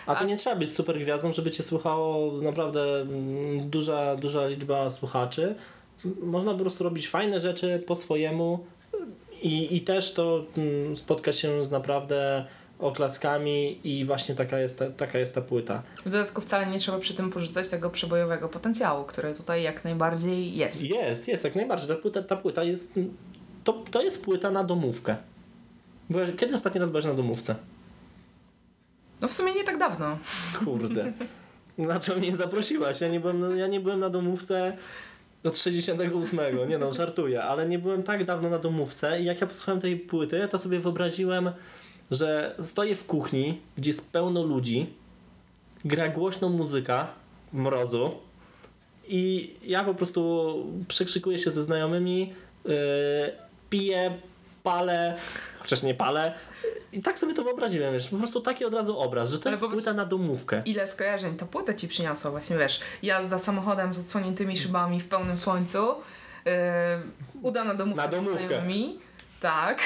A 0.06 0.16
to 0.16 0.22
A- 0.22 0.24
nie 0.24 0.38
trzeba 0.38 0.56
być 0.56 0.74
super 0.74 1.00
gwiazdą, 1.00 1.32
żeby 1.32 1.52
cię 1.52 1.64
słuchało 1.64 2.32
naprawdę 2.42 3.02
mm, 3.02 3.70
duża, 3.70 4.16
duża 4.16 4.48
liczba 4.48 4.90
słuchaczy. 4.90 5.56
Można 6.24 6.52
po 6.52 6.60
prostu 6.60 6.84
robić 6.84 7.08
fajne 7.10 7.40
rzeczy 7.40 7.84
po 7.88 7.96
swojemu 7.96 8.66
i, 9.42 9.76
i 9.76 9.82
też 9.82 10.14
to 10.14 10.46
mm, 10.58 10.96
spotka 10.96 11.32
się 11.32 11.66
z 11.66 11.72
naprawdę 11.72 12.46
oklaskami 12.80 13.80
i 13.84 14.06
właśnie 14.06 14.36
taka 14.36 14.60
jest 14.60 14.80
ta, 14.80 14.90
taka 14.90 15.20
jest 15.20 15.36
ta 15.36 15.42
płyta. 15.42 15.84
W 16.06 16.10
dodatku 16.10 16.42
wcale 16.42 16.66
nie 16.66 16.80
trzeba 16.80 17.00
przy 17.00 17.14
tym 17.14 17.30
porzucać 17.30 17.70
tego 17.70 17.90
przebojowego 17.90 18.50
potencjału, 18.50 19.04
który 19.04 19.34
tutaj 19.34 19.64
jak 19.64 19.84
najbardziej 19.84 20.56
jest. 20.56 20.84
Jest, 20.84 21.28
jest, 21.28 21.44
jak 21.44 21.56
najbardziej. 21.56 21.88
Ta 21.88 21.96
płyta, 21.96 22.22
ta 22.22 22.36
płyta 22.36 22.64
jest, 22.64 23.00
to, 23.64 23.74
to 23.92 24.02
jest 24.02 24.26
płyta 24.26 24.52
na 24.52 24.64
domówkę. 24.64 25.16
Kiedy 26.38 26.56
ostatni 26.56 26.80
raz 26.80 26.90
byłeś 26.90 27.06
na 27.06 27.14
domówce? 27.14 27.56
No 29.22 29.28
w 29.28 29.34
sumie 29.34 29.54
nie 29.54 29.64
tak 29.64 29.78
dawno. 29.78 30.18
Kurde. 30.66 31.14
Dlaczego 31.78 32.20
mnie 32.20 32.30
nie 32.30 32.36
zaprosiłaś? 32.36 33.02
Ja 33.02 33.08
nie 33.08 33.20
byłem, 33.20 33.58
ja 33.58 33.68
nie 33.68 33.80
byłem 33.80 34.00
na 34.00 34.10
domówce 34.10 34.78
od 35.44 35.58
68. 35.58 36.40
Nie 36.70 36.78
no, 36.78 36.92
żartuję, 36.92 37.44
ale 37.44 37.68
nie 37.68 37.80
byłem 37.80 38.04
tak 38.04 38.26
dawno 38.26 38.50
na 38.50 38.60
domówce 38.60 39.22
i 39.22 39.26
jak 39.26 39.42
ja 39.42 39.48
posłuchałem 39.48 39.82
tej 39.82 39.98
płyty, 39.98 40.48
to 40.52 40.60
sobie 40.60 40.80
wyobraziłem, 40.80 41.52
że 42.12 42.56
stoję 42.64 42.96
w 42.96 43.06
kuchni, 43.06 43.60
gdzie 43.78 43.90
jest 43.90 44.12
pełno 44.12 44.44
ludzi, 44.44 44.94
gra 45.86 46.10
głośną 46.10 46.50
muzyka 46.50 47.08
mrozu 47.54 48.12
i 49.08 49.54
ja 49.66 49.84
po 49.84 49.94
prostu 49.94 50.56
przekrzykuję 50.88 51.40
się 51.40 51.52
ze 51.52 51.62
znajomymi, 51.62 52.34
yy, 52.66 52.74
piję, 53.70 54.18
palę, 54.64 55.18
chociaż 55.64 55.84
nie 55.84 55.94
palę. 55.94 56.34
I 56.92 57.02
tak 57.02 57.20
sobie 57.20 57.34
to 57.34 57.44
wyobraziłem, 57.44 57.94
wiesz, 57.94 58.10
po 58.10 58.18
prostu 58.18 58.42
taki 58.42 58.66
od 58.66 58.74
razu 58.74 59.00
obraz, 59.00 59.30
że 59.30 59.40
to 59.40 59.50
Ale 59.50 59.58
jest 59.58 59.68
płyta 59.68 59.94
na 59.94 60.06
domówkę. 60.06 60.62
Ile 60.66 60.88
skojarzeń 60.88 61.36
ta 61.36 61.46
płyta 61.46 61.74
ci 61.74 61.88
przyniosła 61.88 62.32
właśnie, 62.32 62.58
wiesz, 62.58 62.80
jazda 63.04 63.40
samochodem 63.40 63.94
z 63.94 64.00
odsłoniętymi 64.00 64.58
szybami 64.58 65.00
w 65.00 65.08
pełnym 65.08 65.38
słońcu, 65.38 65.88
yy, 66.46 66.52
udana 67.42 67.76
domówka 67.76 68.02
Na 68.04 68.08
domówkę. 68.08 68.44
z 68.44 68.48
znajomymi, 68.48 69.00
tak, 69.40 69.82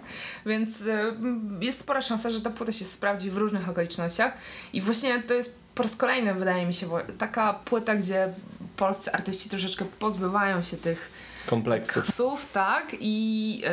więc 0.46 0.80
yy, 0.80 1.14
jest 1.60 1.80
spora 1.80 2.02
szansa, 2.02 2.30
że 2.30 2.40
ta 2.40 2.50
płyta 2.50 2.72
się 2.72 2.84
sprawdzi 2.84 3.30
w 3.30 3.36
różnych 3.36 3.68
okolicznościach 3.68 4.32
i 4.72 4.80
właśnie 4.80 5.22
to 5.22 5.34
jest 5.34 5.62
po 5.74 5.82
raz 5.82 5.96
kolejny 5.96 6.34
wydaje 6.34 6.66
mi 6.66 6.74
się 6.74 6.88
taka 7.18 7.52
płyta, 7.52 7.94
gdzie 7.96 8.32
polscy 8.76 9.12
artyści 9.12 9.50
troszeczkę 9.50 9.84
pozbywają 9.98 10.62
się 10.62 10.76
tych 10.76 11.10
Kompleksów. 11.46 12.06
psów, 12.06 12.52
tak, 12.52 12.86
i 13.00 13.62
y, 13.64 13.68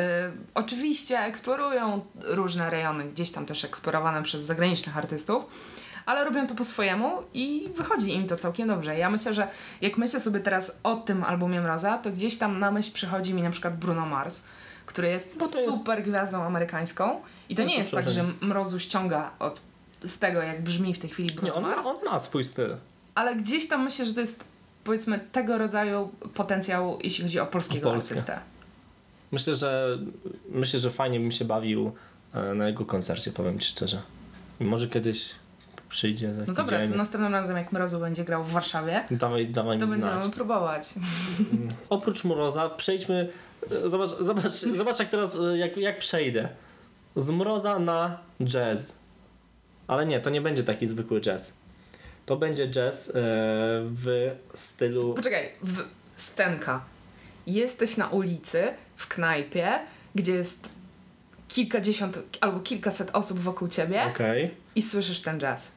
oczywiście 0.54 1.18
eksplorują 1.18 2.04
różne 2.24 2.70
rejony, 2.70 3.04
gdzieś 3.04 3.30
tam 3.32 3.46
też 3.46 3.64
eksplorowane 3.64 4.22
przez 4.22 4.42
zagranicznych 4.42 4.96
artystów, 4.98 5.44
ale 6.06 6.24
robią 6.24 6.46
to 6.46 6.54
po 6.54 6.64
swojemu 6.64 7.22
i 7.34 7.68
wychodzi 7.76 8.14
im 8.14 8.26
to 8.26 8.36
całkiem 8.36 8.68
dobrze. 8.68 8.98
Ja 8.98 9.10
myślę, 9.10 9.34
że 9.34 9.48
jak 9.80 9.98
myślę 9.98 10.20
sobie 10.20 10.40
teraz 10.40 10.80
o 10.82 10.96
tym 10.96 11.24
albumie 11.24 11.60
Mroza, 11.60 11.98
to 11.98 12.10
gdzieś 12.10 12.38
tam 12.38 12.58
na 12.58 12.70
myśl 12.70 12.92
przychodzi 12.92 13.34
mi 13.34 13.42
na 13.42 13.50
przykład 13.50 13.76
Bruno 13.78 14.06
Mars, 14.06 14.42
który 14.86 15.08
jest 15.08 15.38
to 15.38 15.44
jest- 15.60 15.78
super 15.78 16.02
gwiazdą 16.02 16.42
amerykańską 16.42 17.20
i 17.48 17.54
to 17.54 17.62
No 17.62 17.68
nie 17.68 17.74
to 17.74 17.80
jest 17.80 17.92
tak, 17.92 18.08
że. 18.10 18.24
Mrozu 18.40 18.78
ściąga 18.78 19.30
od, 19.38 19.62
z 20.04 20.18
tego, 20.18 20.42
jak 20.42 20.62
brzmi 20.62 20.94
w 20.94 20.98
tej 20.98 21.10
chwili 21.10 21.34
Bruno 21.34 21.48
Nie, 21.48 21.54
on 21.54 21.62
ma, 21.62 21.68
Mars, 21.68 21.86
on 21.86 21.96
ma 22.04 22.18
swój 22.20 22.44
styl. 22.44 22.76
ale 23.14 23.36
gdzieś 23.36 23.68
tam 23.68 23.84
myślę, 23.84 24.06
że 24.06 24.14
to 24.14 24.20
jest 24.20 24.44
powiedzmy 24.84 25.20
tego 25.32 25.58
rodzaju 25.58 26.10
potencjał, 26.34 26.98
jeśli 27.02 27.24
chodzi 27.24 27.40
o 27.40 27.46
polskiego 27.46 27.88
O 27.88 27.92
Polskę. 27.92 28.14
artystę. 28.14 28.40
Myślę, 29.32 29.54
że 29.54 29.98
myślę, 30.50 30.78
że 30.80 30.90
fajnie 30.90 31.20
bym 31.20 31.32
się 31.32 31.44
bawił 31.44 31.92
e, 32.34 32.54
na 32.54 32.68
jego 32.68 32.84
koncercie, 32.84 33.30
powiem 33.32 33.58
ci 33.58 33.68
szczerze. 33.68 34.02
I 34.60 34.64
może 34.64 34.88
kiedyś 34.88 35.34
przyjdzie. 35.88 36.32
No 36.46 36.54
dobra, 36.54 36.86
to 36.88 36.96
następnym 36.96 37.32
razem 37.32 37.56
jak 37.56 37.72
Mrozu 37.72 37.98
będzie 38.00 38.24
grał 38.24 38.44
w 38.44 38.50
Warszawie, 38.52 39.04
Dawaj, 39.10 39.46
dawaj 39.48 39.78
to 39.78 39.86
będziemy 39.86 40.22
znać. 40.22 40.34
próbować. 40.34 40.94
Oprócz 41.88 42.24
Mroza 42.24 42.68
przejdźmy, 42.68 43.28
e, 43.84 43.88
zobacz, 43.88 44.10
zobacz, 44.20 44.52
zobacz 44.52 44.98
jak 44.98 45.08
teraz, 45.08 45.38
e, 45.38 45.58
jak, 45.58 45.76
jak 45.76 45.98
przejdę. 45.98 46.48
Z 47.16 47.30
Mroza 47.30 47.78
na 47.78 48.18
jazz. 48.44 48.94
Ale 49.86 50.06
nie, 50.06 50.20
to 50.20 50.30
nie 50.30 50.40
będzie 50.40 50.64
taki 50.64 50.86
zwykły 50.86 51.20
jazz. 51.20 51.56
To 52.30 52.36
będzie 52.36 52.68
jazz 52.68 53.08
e, 53.08 53.12
w 53.82 54.32
stylu... 54.54 55.14
Poczekaj, 55.14 55.52
w, 55.62 55.84
scenka. 56.16 56.84
Jesteś 57.46 57.96
na 57.96 58.08
ulicy, 58.08 58.68
w 58.96 59.08
knajpie, 59.08 59.78
gdzie 60.14 60.34
jest 60.34 60.68
kilkadziesiąt 61.48 62.18
albo 62.40 62.60
kilkaset 62.60 63.10
osób 63.12 63.38
wokół 63.38 63.68
ciebie 63.68 64.04
Okej. 64.04 64.54
i 64.74 64.82
słyszysz 64.82 65.20
ten 65.20 65.38
jazz. 65.40 65.72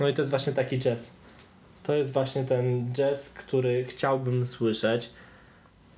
No 0.00 0.08
i 0.08 0.14
to 0.14 0.20
jest 0.22 0.30
właśnie 0.30 0.52
taki 0.52 0.78
jazz. 0.78 1.12
To 1.82 1.94
jest 1.94 2.12
właśnie 2.12 2.44
ten 2.44 2.92
jazz, 2.92 3.28
który 3.28 3.84
chciałbym 3.84 4.46
słyszeć. 4.46 5.10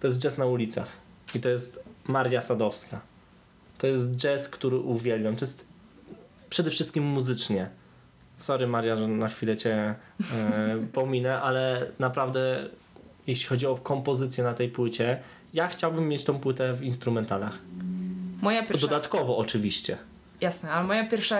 To 0.00 0.06
jest 0.06 0.18
jazz 0.20 0.38
na 0.38 0.46
ulicach. 0.46 0.88
I 1.34 1.40
to 1.40 1.48
jest 1.48 1.82
Maria 2.04 2.42
Sadowska. 2.42 3.00
To 3.78 3.86
jest 3.86 4.10
jazz, 4.16 4.48
który 4.48 4.76
uwielbiam. 4.76 5.36
To 5.36 5.44
jest 5.44 5.66
przede 6.50 6.70
wszystkim 6.70 7.04
muzycznie. 7.04 7.70
Sorry 8.40 8.66
Maria, 8.66 8.96
że 8.96 9.08
na 9.08 9.28
chwilę 9.28 9.56
cię 9.56 9.74
e, 9.74 9.94
pominę, 10.92 11.40
ale 11.40 11.86
naprawdę 11.98 12.68
jeśli 13.26 13.46
chodzi 13.46 13.66
o 13.66 13.76
kompozycję 13.76 14.44
na 14.44 14.54
tej 14.54 14.68
płycie, 14.68 15.20
ja 15.54 15.68
chciałbym 15.68 16.08
mieć 16.08 16.24
tą 16.24 16.38
płytę 16.38 16.74
w 16.74 16.82
instrumentalach. 16.82 17.58
Moja 18.42 18.62
pierwsza... 18.62 18.86
Dodatkowo 18.86 19.36
oczywiście. 19.36 19.96
Jasne, 20.40 20.70
ale 20.70 20.86
moja 20.86 21.08
pierwsza 21.08 21.38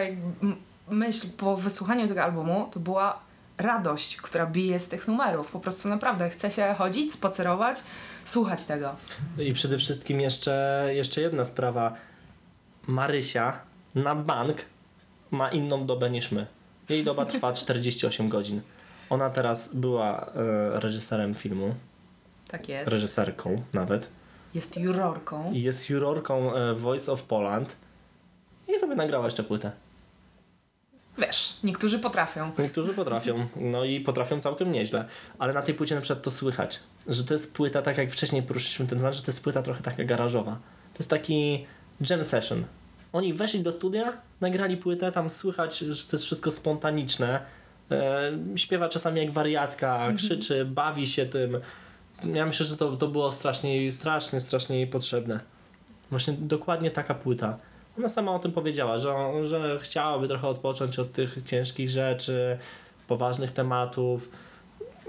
myśl 0.91 1.27
po 1.37 1.57
wysłuchaniu 1.57 2.09
tego 2.09 2.23
albumu 2.23 2.69
to 2.73 2.81
była 2.81 3.21
radość, 3.59 4.17
która 4.17 4.47
bije 4.47 4.81
z 4.81 4.89
tych 4.89 5.09
numerów. 5.09 5.51
Po 5.51 5.61
prostu 5.61 5.89
naprawdę 5.89 6.31
chce 6.31 6.51
się 6.51 6.75
chodzić, 6.79 7.13
spacerować, 7.13 7.83
słuchać 8.25 8.65
tego. 8.65 8.97
I 9.39 9.53
przede 9.53 9.79
wszystkim 9.79 10.21
jeszcze, 10.21 10.87
jeszcze 10.91 11.21
jedna 11.21 11.45
sprawa. 11.45 11.95
Marysia 12.87 13.59
na 13.95 14.15
bank 14.15 14.57
ma 15.31 15.51
inną 15.51 15.87
dobę 15.87 16.11
niż 16.11 16.33
my. 16.33 16.47
Jej 16.91 17.05
doba 17.05 17.27
trwa 17.27 17.53
48 17.53 18.29
godzin. 18.29 18.61
Ona 19.11 19.31
teraz 19.31 19.75
była 19.75 20.27
e, 20.27 20.81
reżyserem 20.81 21.35
filmu, 21.35 21.75
Tak 22.49 22.69
jest. 22.69 22.91
reżyserką 22.93 23.63
nawet. 23.73 24.09
Jest 24.55 24.77
jurorką. 24.77 25.51
Jest 25.53 25.91
jurorką 25.91 26.55
e, 26.55 26.75
Voice 26.75 27.13
of 27.13 27.23
Poland. 27.23 27.77
I 28.69 28.79
sobie 28.79 28.95
nagrała 28.95 29.25
jeszcze 29.25 29.43
płytę. 29.43 29.71
Wiesz, 31.19 31.57
niektórzy 31.65 31.99
potrafią. 31.99 32.51
Niektórzy 32.59 32.95
potrafią, 32.95 33.47
no 33.57 33.85
i 33.85 34.01
potrafią 34.01 34.41
całkiem 34.41 34.73
nieźle. 34.73 35.05
Ale 35.39 35.53
na 35.53 35.63
tej 35.63 35.75
płycie 35.75 35.95
na 35.95 36.01
przykład 36.01 36.25
to 36.25 36.31
słychać, 36.31 36.81
że 37.07 37.25
to 37.25 37.35
jest 37.35 37.55
płyta, 37.57 37.83
tak 37.83 37.99
jak 37.99 38.11
wcześniej 38.11 38.43
poruszyliśmy 38.43 38.87
ten 38.87 38.99
temat, 38.99 39.15
że 39.15 39.23
to 39.23 39.27
jest 39.31 39.45
płyta 39.45 39.63
trochę 39.63 39.83
taka 39.83 40.05
garażowa. 40.05 40.53
To 40.95 40.99
jest 40.99 41.11
taki 41.11 41.67
jam 42.11 42.25
session. 42.25 42.65
Oni 43.13 43.35
weszli 43.35 43.61
do 43.61 43.73
studia, 43.73 44.13
nagrali 44.41 44.77
płytę, 44.77 45.13
tam 45.13 45.31
słychać, 45.31 45.79
że 45.79 46.05
to 46.05 46.17
jest 46.17 46.25
wszystko 46.25 46.51
spontaniczne. 46.51 47.41
E, 47.91 48.33
śpiewa 48.57 48.89
czasami 48.89 49.21
jak 49.21 49.31
wariatka, 49.31 50.13
krzyczy, 50.17 50.65
bawi 50.65 51.07
się 51.07 51.27
tym. 51.27 51.61
Ja 52.35 52.47
myślę, 52.47 52.67
że 52.67 52.77
to, 52.77 52.97
to 52.97 53.09
było 53.09 53.33
strasznie, 53.33 53.93
strasznie, 53.93 54.41
strasznie 54.41 54.87
potrzebne. 54.87 55.41
Właśnie 56.11 56.35
dokładnie 56.39 56.91
taka 56.91 57.15
płyta. 57.15 57.59
Ona 57.99 58.09
sama 58.09 58.33
o 58.33 58.39
tym 58.39 58.53
powiedziała, 58.53 58.99
że, 58.99 59.15
że 59.43 59.79
chciałaby 59.83 60.29
trochę 60.29 60.49
odpocząć 60.49 60.99
od 60.99 61.13
tych 61.13 61.39
ciężkich 61.45 61.91
rzeczy, 61.91 62.59
poważnych 63.09 63.53
tematów. 63.53 64.31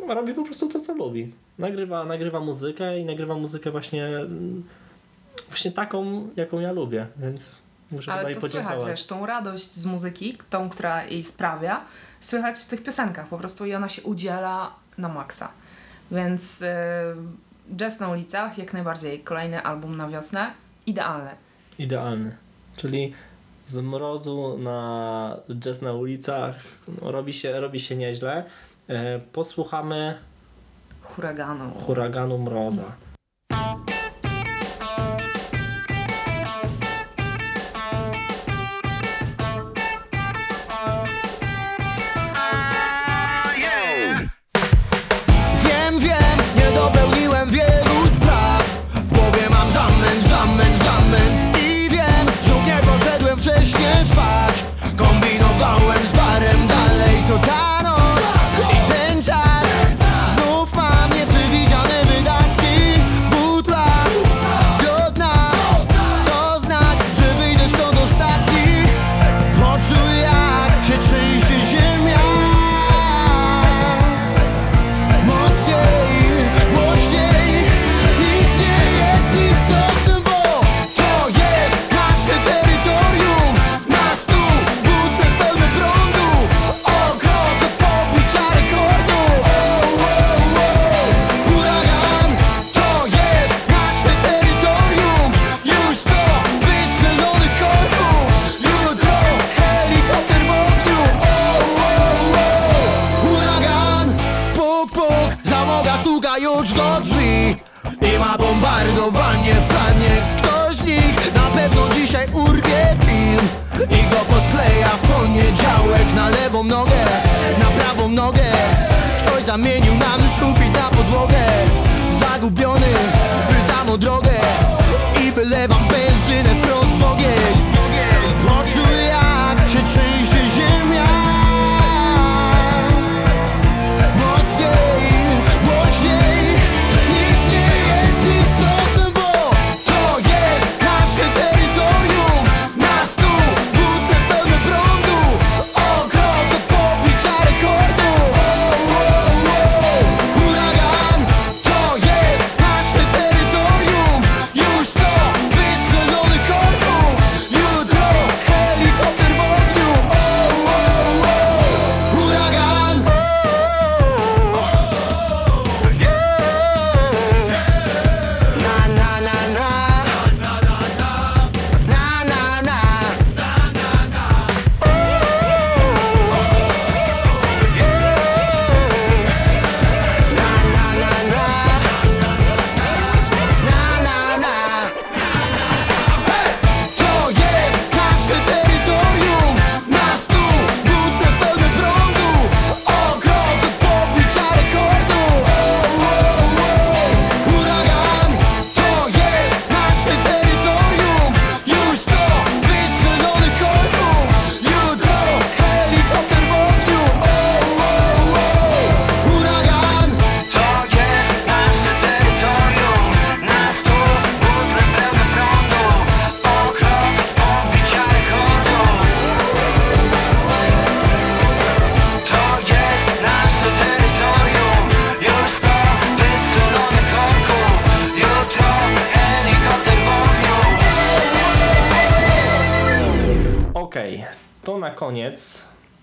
Robi 0.07 0.33
po 0.33 0.43
prostu 0.43 0.67
to, 0.67 0.79
co 0.79 0.93
lubi. 0.93 1.33
Nagrywa, 1.59 2.05
nagrywa 2.05 2.39
muzykę 2.39 2.99
i 2.99 3.05
nagrywa 3.05 3.35
muzykę 3.35 3.71
właśnie, 3.71 4.05
mm, 4.05 4.63
właśnie 5.47 5.71
taką, 5.71 6.29
jaką 6.35 6.59
ja 6.59 6.71
lubię, 6.71 7.07
więc 7.17 7.61
muszę 7.91 8.13
Ale 8.13 8.36
to 8.36 8.49
słychać, 8.49 8.80
wiesz, 8.88 9.06
tą 9.06 9.25
radość 9.25 9.71
z 9.71 9.86
muzyki, 9.86 10.38
tą, 10.49 10.69
która 10.69 11.06
jej 11.06 11.23
sprawia, 11.23 11.82
słychać 12.19 12.58
w 12.58 12.65
tych 12.65 12.84
piosenkach 12.84 13.27
po 13.27 13.38
prostu 13.38 13.65
i 13.65 13.75
ona 13.75 13.89
się 13.89 14.01
udziela 14.01 14.75
na 14.97 15.10
maksa. 15.10 15.51
Więc 16.12 16.62
e, 16.62 17.04
Jazz 17.75 17.99
na 17.99 18.10
ulicach, 18.10 18.58
jak 18.58 18.73
najbardziej. 18.73 19.19
Kolejny 19.19 19.63
album 19.63 19.97
na 19.97 20.08
wiosnę. 20.08 20.51
Idealny. 20.86 21.32
Idealny. 21.80 22.38
Czyli 22.75 23.13
z 23.65 23.77
mrozu 23.77 24.58
na 24.58 25.38
jazz 25.60 25.82
na 25.82 25.93
ulicach 25.93 26.56
no, 27.01 27.12
robi, 27.12 27.34
się, 27.34 27.60
robi 27.60 27.80
się 27.80 27.95
nieźle. 27.95 28.43
E, 28.88 29.19
posłuchamy 29.19 30.17
Huraganu. 31.01 31.71
huraganu 31.71 32.38
mroza. 32.38 32.91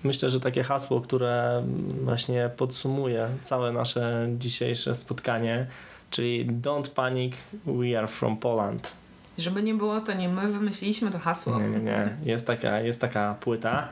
Myślę, 0.08 0.28
że 0.28 0.40
takie 0.40 0.62
hasło, 0.62 1.00
które 1.00 1.62
właśnie 2.00 2.50
podsumuje 2.56 3.28
całe 3.42 3.72
nasze 3.72 4.28
dzisiejsze 4.38 4.94
spotkanie, 4.94 5.66
czyli 6.10 6.46
Don't 6.46 6.90
panic, 6.90 7.34
we 7.66 7.98
are 7.98 8.08
from 8.08 8.36
Poland. 8.36 8.92
Żeby 9.38 9.62
nie 9.62 9.74
było, 9.74 10.00
to 10.00 10.14
nie 10.14 10.28
my 10.28 10.52
wymyśliliśmy 10.52 11.10
to 11.10 11.18
hasło. 11.18 11.60
Nie, 11.60 11.68
nie, 11.68 11.78
nie. 11.78 12.16
Jest 12.24 12.46
taka, 12.46 12.80
jest 12.80 13.00
taka 13.00 13.34
płyta. 13.40 13.88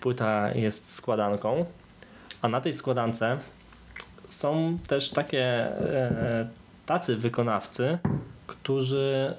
Płyta 0.00 0.54
jest 0.54 0.94
składanką, 0.94 1.64
a 2.42 2.48
na 2.48 2.60
tej 2.60 2.72
składance 2.72 3.38
są 4.28 4.78
też 4.86 5.10
takie 5.10 5.44
e, 5.44 6.48
tacy 6.86 7.16
wykonawcy, 7.16 7.98
którzy 8.46 9.34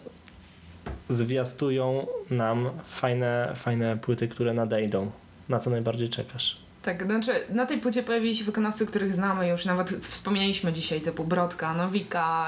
zwiastują 1.10 2.08
nam 2.30 2.70
fajne, 2.86 3.54
fajne 3.56 3.98
płyty, 3.98 4.28
które 4.28 4.54
nadejdą. 4.54 5.12
Na 5.50 5.60
co 5.60 5.70
najbardziej 5.70 6.10
czekasz? 6.10 6.58
Tak, 6.82 7.04
znaczy 7.04 7.32
na 7.50 7.66
tej 7.66 7.78
płycie 7.78 8.04
pojawili 8.04 8.36
się 8.36 8.44
wykonawcy, 8.44 8.86
których 8.86 9.14
znamy 9.14 9.48
już, 9.48 9.66
nawet 9.66 9.90
wspomnieliśmy 9.90 10.74
dzisiaj, 10.74 11.02
typu 11.02 11.24
Brodka, 11.24 11.74
Nowika, 11.74 12.48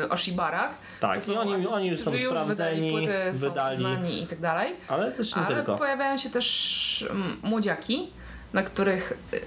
yy, 0.00 0.08
Oshibarak. 0.08 0.74
Tak, 1.00 1.24
To 1.24 1.32
i 1.32 1.36
oni, 1.36 1.52
artyści, 1.52 1.74
oni 1.74 1.88
już 1.88 2.00
są 2.00 2.16
sprawdzeni, 2.16 2.92
wydali, 2.92 3.06
płyty, 3.06 3.38
wydali, 3.38 3.76
są 3.76 3.80
znani 3.82 4.22
i 4.22 4.26
tak 4.26 4.40
dalej. 4.40 4.72
ale 4.88 5.12
też 5.12 5.36
nie 5.36 5.42
Ale 5.42 5.56
tylko. 5.56 5.76
pojawiają 5.76 6.16
się 6.16 6.30
też 6.30 7.08
mm, 7.10 7.36
młodziaki, 7.42 8.08
na 8.52 8.62
których 8.62 9.12
y, 9.34 9.40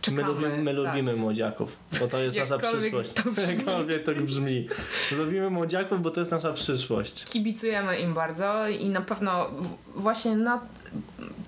czekamy. 0.00 0.22
My 0.22 0.28
lubimy, 0.28 0.72
my 0.72 0.74
tak. 0.74 0.94
lubimy 0.94 1.16
młodziaków, 1.16 1.76
bo 2.00 2.08
to 2.08 2.18
jest 2.18 2.36
nasza 2.36 2.58
przyszłość. 2.58 3.12
to 3.12 3.30
brzmi. 3.30 3.54
Jakkolwiek 3.56 4.04
to 4.04 4.12
brzmi. 4.12 4.68
Lubimy 5.16 5.50
młodziaków, 5.50 6.02
bo 6.02 6.10
to 6.10 6.20
jest 6.20 6.32
nasza 6.32 6.52
przyszłość. 6.52 7.24
Kibicujemy 7.24 7.98
im 7.98 8.14
bardzo 8.14 8.68
i 8.68 8.88
na 8.88 9.00
pewno 9.00 9.50
właśnie 9.96 10.36
na 10.36 10.60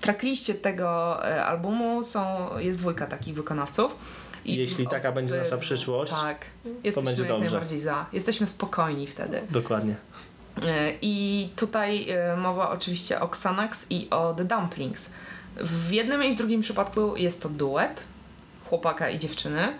trackliście 0.01 0.53
tego 0.53 1.19
e, 1.29 1.45
albumu 1.45 2.03
są, 2.03 2.49
jest 2.57 2.79
dwójka 2.79 3.05
takich 3.07 3.35
wykonawców. 3.35 3.95
I 4.45 4.55
Jeśli 4.55 4.87
taka 4.87 5.11
będzie 5.11 5.35
nasza 5.37 5.55
obydwu- 5.55 5.59
przyszłość, 5.59 6.11
tak, 6.11 6.45
jesteśmy 6.83 7.09
będzie 7.09 7.21
jak 7.23 7.31
dobrze. 7.31 7.51
najbardziej 7.51 7.79
za. 7.79 8.05
Jesteśmy 8.13 8.47
spokojni 8.47 9.07
wtedy. 9.07 9.41
Dokładnie. 9.49 9.95
E, 10.67 10.91
I 11.01 11.49
tutaj 11.55 12.09
e, 12.09 12.37
mowa 12.37 12.69
oczywiście 12.69 13.21
o 13.21 13.25
Xanax 13.25 13.85
i 13.89 14.07
o 14.09 14.33
The 14.33 14.45
Dumplings. 14.45 15.09
W 15.57 15.91
jednym 15.91 16.23
i 16.23 16.31
w 16.33 16.35
drugim 16.35 16.61
przypadku 16.61 17.17
jest 17.17 17.41
to 17.41 17.49
duet 17.49 18.03
chłopaka 18.69 19.09
i 19.09 19.19
dziewczyny. 19.19 19.73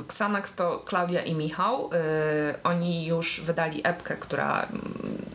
Xanax 0.00 0.54
to 0.54 0.78
Klaudia 0.78 1.22
i 1.22 1.34
Michał. 1.34 1.90
E, 1.92 1.98
Oni 2.64 3.06
już 3.06 3.40
wydali 3.40 3.80
epkę, 3.84 4.16
która 4.16 4.62
mm, 4.62 4.82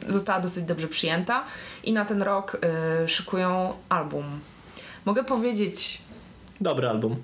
została 0.08 0.39
dosyć 0.39 0.64
dobrze 0.66 0.88
przyjęta 0.88 1.43
i 1.84 1.93
na 1.93 2.06
ten 2.06 2.22
rok 2.22 2.58
e, 3.04 3.08
szykują 3.08 3.74
album. 3.89 4.26
Mogę 5.06 5.24
powiedzieć 5.24 6.02
Dobry 6.62 6.88
album. 6.89 7.16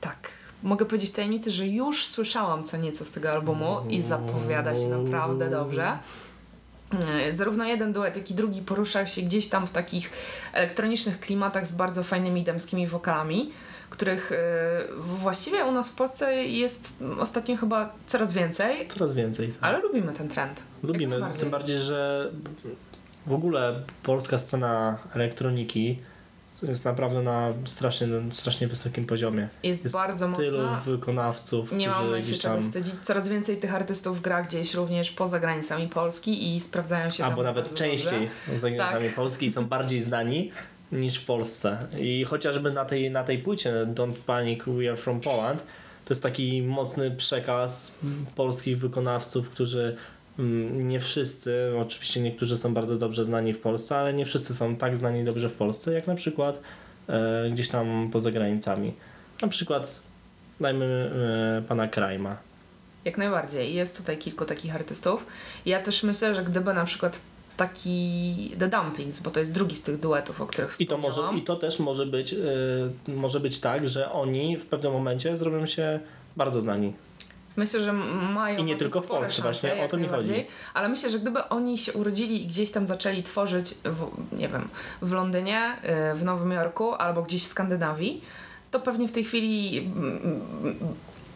tak. 0.00 0.30
Mogę 0.62 0.84
powiedzieć 0.86 1.10
tajemnicy, 1.10 1.50
że 1.50 1.66
już 1.66 2.06
słyszałam 2.06 2.64
co 2.64 2.76
nieco 2.76 3.04
z 3.04 3.12
tego 3.12 3.30
albumu 3.32 3.76
i 3.88 4.00
zapowiada 4.00 4.76
się 4.76 4.88
naprawdę 4.88 5.50
dobrze. 5.50 5.98
E, 7.28 7.34
Zarówno 7.34 7.64
jeden 7.64 7.92
duet, 7.92 8.16
jak 8.16 8.30
i 8.30 8.34
drugi 8.34 8.62
porusza 8.62 9.06
się 9.06 9.22
gdzieś 9.22 9.48
tam 9.48 9.66
w 9.66 9.70
takich 9.70 10.10
elektronicznych 10.52 11.20
klimatach 11.20 11.66
z 11.66 11.72
bardzo 11.72 12.04
fajnymi 12.04 12.44
damskimi 12.44 12.86
wokalami, 12.86 13.52
których 13.90 14.32
e, 14.32 14.36
właściwie 14.98 15.64
u 15.64 15.72
nas 15.72 15.88
w 15.90 15.94
Polsce 15.94 16.34
jest 16.46 16.92
ostatnio 17.18 17.56
chyba 17.56 17.92
coraz 18.06 18.32
więcej, 18.32 18.88
Coraz 18.88 19.14
więcej. 19.14 19.48
tak. 19.48 19.56
ale 19.60 19.78
lubimy 19.80 20.12
ten 20.12 20.28
trend. 20.28 20.62
Lubimy, 20.82 21.20
tym 21.40 21.50
bardziej, 21.50 21.76
że 21.76 22.30
w 23.26 23.32
ogóle 23.32 23.80
polska 24.02 24.38
scena 24.38 24.98
elektroniki 25.14 25.98
jest 26.62 26.84
naprawdę 26.84 27.22
na 27.22 27.52
strasznie, 27.64 28.06
strasznie 28.30 28.66
wysokim 28.66 29.06
poziomie. 29.06 29.48
Jest, 29.62 29.82
Jest 29.84 29.94
bardzo 29.94 30.32
Tylu 30.32 30.58
mocna. 30.62 30.80
wykonawców, 30.80 31.72
Nie 31.72 31.88
którzy 31.88 32.04
mamy 32.04 32.22
się 32.22 32.28
gdzieś 32.28 32.40
czego 32.40 32.54
tam, 32.54 32.62
wstydzić. 32.62 32.94
Coraz 33.04 33.28
więcej 33.28 33.56
tych 33.56 33.74
artystów 33.74 34.22
gra 34.22 34.42
gdzieś 34.42 34.74
również 34.74 35.10
poza 35.10 35.40
granicami 35.40 35.88
Polski 35.88 36.54
i 36.56 36.60
sprawdzają 36.60 37.10
się 37.10 37.24
albo 37.24 37.36
tam 37.36 37.44
nawet 37.44 37.74
częściej 37.74 38.30
dobrze. 38.46 38.60
za 38.60 38.70
granicami 38.70 39.06
Tak. 39.06 39.14
Polski 39.14 39.46
i 39.46 39.52
są 39.52 39.66
bardziej 39.66 40.02
znani 40.02 40.50
niż 40.92 41.18
w 41.18 41.26
Polsce. 41.26 41.78
I 41.98 42.24
chociażby 42.24 42.70
na 42.72 42.84
tej, 42.84 43.10
na 43.10 43.24
tej 43.24 43.38
płycie 43.38 43.72
Don't 43.94 44.12
Panic, 44.26 44.62
We 44.66 44.88
Are 44.88 44.96
From 44.96 45.20
Poland 45.20 45.60
to 46.04 46.14
jest 46.14 46.22
taki 46.22 46.62
mocny 46.62 47.10
przekaz 47.10 47.94
polskich 48.36 48.78
wykonawców, 48.78 49.50
którzy 49.50 49.96
nie 50.72 51.00
wszyscy, 51.00 51.72
oczywiście 51.80 52.20
niektórzy 52.20 52.58
są 52.58 52.74
bardzo 52.74 52.96
dobrze 52.96 53.24
znani 53.24 53.52
w 53.52 53.58
Polsce, 53.58 53.98
ale 53.98 54.14
nie 54.14 54.24
wszyscy 54.24 54.54
są 54.54 54.76
tak 54.76 54.96
znani 54.96 55.24
dobrze 55.24 55.48
w 55.48 55.52
Polsce, 55.52 55.92
jak 55.92 56.06
na 56.06 56.14
przykład 56.14 56.60
e, 57.08 57.48
gdzieś 57.50 57.68
tam 57.68 58.10
poza 58.12 58.30
granicami. 58.30 58.92
Na 59.42 59.48
przykład 59.48 60.00
dajmy 60.60 61.10
e, 61.58 61.68
pana 61.68 61.88
Krajma. 61.88 62.36
Jak 63.04 63.18
najbardziej. 63.18 63.74
Jest 63.74 63.96
tutaj 63.96 64.18
kilku 64.18 64.44
takich 64.44 64.74
artystów. 64.74 65.26
Ja 65.66 65.82
też 65.82 66.02
myślę, 66.02 66.34
że 66.34 66.44
gdyby 66.44 66.74
na 66.74 66.84
przykład 66.84 67.20
taki 67.56 68.56
The 68.58 68.68
Dumplings, 68.68 69.20
bo 69.20 69.30
to 69.30 69.40
jest 69.40 69.52
drugi 69.52 69.76
z 69.76 69.82
tych 69.82 70.00
duetów, 70.00 70.40
o 70.40 70.46
których 70.46 70.80
I 70.80 70.86
to, 70.86 70.98
może. 70.98 71.20
I 71.36 71.42
to 71.42 71.56
też 71.56 71.78
może 71.78 72.06
być, 72.06 72.32
y, 72.32 72.90
może 73.08 73.40
być 73.40 73.60
tak, 73.60 73.88
że 73.88 74.12
oni 74.12 74.56
w 74.56 74.66
pewnym 74.66 74.92
momencie 74.92 75.36
zrobią 75.36 75.66
się 75.66 76.00
bardzo 76.36 76.60
znani. 76.60 76.92
Myślę, 77.56 77.80
że 77.80 77.92
mają 77.92 78.58
I 78.58 78.64
nie 78.64 78.76
tylko 78.76 79.00
w 79.00 79.06
Polsce, 79.06 79.42
właśnie 79.42 79.84
o 79.84 79.88
to 79.88 79.96
mi 79.96 80.08
chodzi. 80.08 80.46
Ale 80.74 80.88
myślę, 80.88 81.10
że 81.10 81.18
gdyby 81.18 81.48
oni 81.48 81.78
się 81.78 81.92
urodzili 81.92 82.44
i 82.44 82.46
gdzieś 82.46 82.70
tam 82.70 82.86
zaczęli 82.86 83.22
tworzyć, 83.22 83.74
w, 83.84 84.10
nie 84.38 84.48
wiem, 84.48 84.68
w 85.02 85.12
Londynie, 85.12 85.76
y, 86.12 86.14
w 86.14 86.24
Nowym 86.24 86.52
Jorku 86.52 86.94
albo 86.94 87.22
gdzieś 87.22 87.44
w 87.44 87.46
Skandynawii, 87.46 88.22
to 88.70 88.80
pewnie 88.80 89.08
w 89.08 89.12
tej 89.12 89.24
chwili 89.24 89.78
mm, 89.78 90.78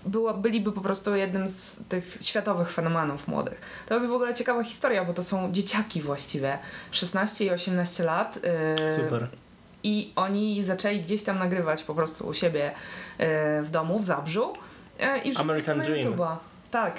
była, 0.07 0.35
byliby 0.35 0.73
po 0.73 0.81
prostu 0.81 1.15
jednym 1.15 1.49
z 1.49 1.85
tych 1.89 2.19
światowych 2.21 2.73
fenomenów 2.73 3.29
młodych. 3.29 3.61
To 3.89 3.95
jest 3.95 4.07
w 4.07 4.13
ogóle 4.13 4.35
ciekawa 4.35 4.65
historia, 4.65 5.05
bo 5.05 5.15
to 5.15 5.23
są 5.23 5.53
dzieciaki 5.53 6.03
właściwie, 6.03 6.59
16 6.91 7.45
i 7.45 7.51
18 7.51 8.05
lat. 8.05 8.37
y, 8.37 8.41
Super. 8.97 9.29
i 9.85 10.13
oni 10.17 10.65
zaczęli 10.65 11.01
gdzieś 11.01 11.23
tam 11.23 11.39
nagrywać 11.39 11.83
po 11.83 11.95
prostu 11.95 12.27
u 12.27 12.35
siebie 12.35 12.73
e, 13.19 13.63
w 13.63 13.71
domu, 13.71 13.99
w 13.99 14.05
Zabrzu. 14.05 14.53
E, 15.01 15.19
i 15.19 15.37
American 15.37 15.79
na 15.79 15.85
Dream. 15.85 16.13
YouTube'a. 16.13 16.37
Tak. 16.71 16.97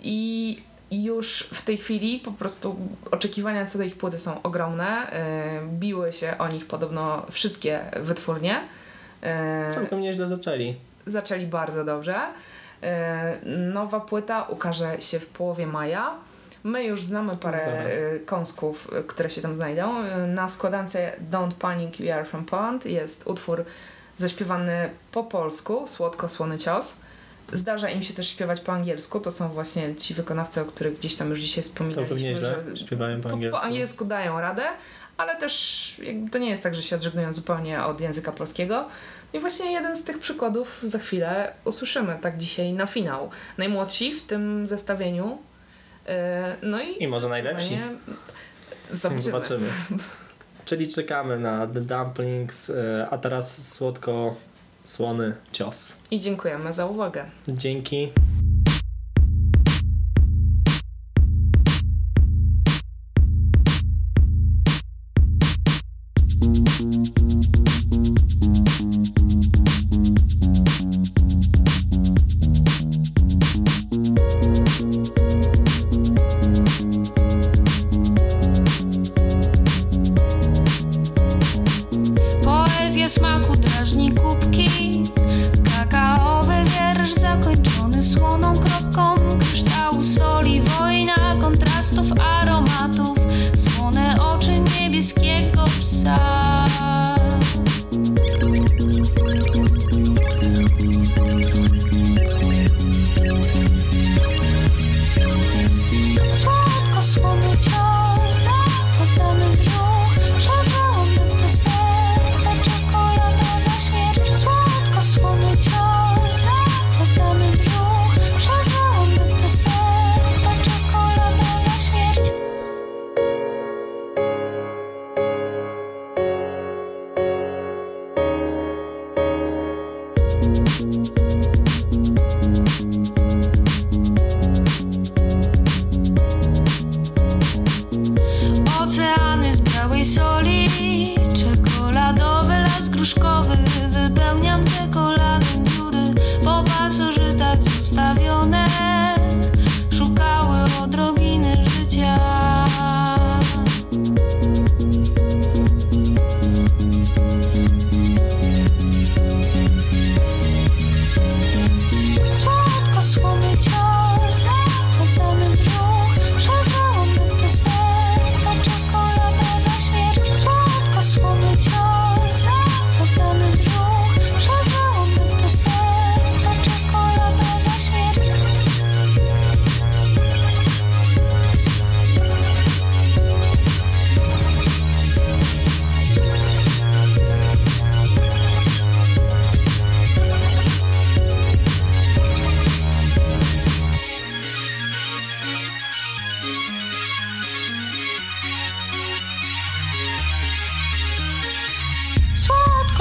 I 0.00 0.62
już 0.90 1.48
w 1.52 1.62
tej 1.62 1.76
chwili 1.76 2.18
po 2.18 2.32
prostu 2.32 2.76
oczekiwania 3.10 3.66
co 3.66 3.78
do 3.78 3.84
ich 3.84 3.98
płyty 3.98 4.18
są 4.18 4.42
ogromne. 4.42 5.12
E, 5.12 5.60
biły 5.66 6.12
się 6.12 6.38
o 6.38 6.48
nich 6.48 6.66
podobno 6.66 7.26
wszystkie 7.30 7.80
wytwórnie. 8.00 8.60
E, 9.22 9.68
Całkiem 9.70 10.00
nieźle 10.00 10.28
zaczęli. 10.28 10.76
zaczęli 11.06 11.46
bardzo 11.46 11.84
dobrze. 11.84 12.20
Nowa 13.72 14.00
płyta 14.00 14.42
ukaże 14.42 15.00
się 15.00 15.20
w 15.20 15.26
połowie 15.26 15.66
maja. 15.66 16.14
My 16.64 16.84
już 16.84 17.02
znamy 17.02 17.36
parę 17.36 17.88
kąsków, 18.26 18.90
które 19.06 19.30
się 19.30 19.40
tam 19.42 19.54
znajdą. 19.54 19.94
Na 20.28 20.48
składance 20.48 21.12
Don't 21.30 21.52
Panic, 21.52 21.96
We 21.96 22.14
Are 22.14 22.24
From 22.24 22.44
Poland 22.44 22.86
jest 22.86 23.26
utwór 23.26 23.64
zaśpiewany 24.18 24.90
po 25.12 25.24
polsku, 25.24 25.86
Słodko-Słony 25.86 26.58
Cios. 26.58 27.00
Zdarza 27.52 27.90
im 27.90 28.02
się 28.02 28.14
też 28.14 28.28
śpiewać 28.28 28.60
po 28.60 28.72
angielsku. 28.72 29.20
To 29.20 29.32
są 29.32 29.48
właśnie 29.48 29.94
ci 29.94 30.14
wykonawcy, 30.14 30.60
o 30.60 30.64
których 30.64 30.98
gdzieś 30.98 31.16
tam 31.16 31.30
już 31.30 31.40
dzisiaj 31.40 31.64
wspominaliśmy. 31.64 32.08
Całkiem 32.08 32.26
nieźle 32.28 32.56
że 32.74 32.86
śpiewają 32.86 33.20
po 33.20 33.30
angielsku. 33.30 33.60
po 33.60 33.66
angielsku 33.66 34.04
dają 34.04 34.40
radę, 34.40 34.62
ale 35.16 35.36
też 35.36 35.94
to 36.32 36.38
nie 36.38 36.50
jest 36.50 36.62
tak, 36.62 36.74
że 36.74 36.82
się 36.82 36.96
odżegnują 36.96 37.32
zupełnie 37.32 37.84
od 37.84 38.00
języka 38.00 38.32
polskiego. 38.32 38.88
I 39.32 39.40
właśnie 39.40 39.72
jeden 39.72 39.96
z 39.96 40.04
tych 40.04 40.18
przykładów 40.18 40.78
za 40.82 40.98
chwilę 40.98 41.52
usłyszymy 41.64 42.18
tak 42.22 42.38
dzisiaj 42.38 42.72
na 42.72 42.86
finał. 42.86 43.30
Najmłodsi 43.58 44.12
w 44.12 44.22
tym 44.22 44.66
zestawieniu. 44.66 45.38
Yy, 46.06 46.12
No 46.62 46.80
i, 46.82 47.02
I 47.02 47.08
może 47.08 47.28
najlepsi. 47.28 47.78
Zobaczymy. 48.90 49.22
Zobaczymy. 49.22 49.66
Czyli 50.64 50.88
czekamy 50.88 51.38
na 51.38 51.66
The 51.66 51.80
Dumplings, 51.80 52.70
y, 52.70 52.74
a 53.10 53.18
teraz 53.18 53.74
słodko 53.74 54.34
słony 54.84 55.34
cios. 55.52 55.96
I 56.10 56.20
dziękujemy 56.20 56.72
za 56.72 56.86
uwagę. 56.86 57.24
Dzięki. 57.48 58.12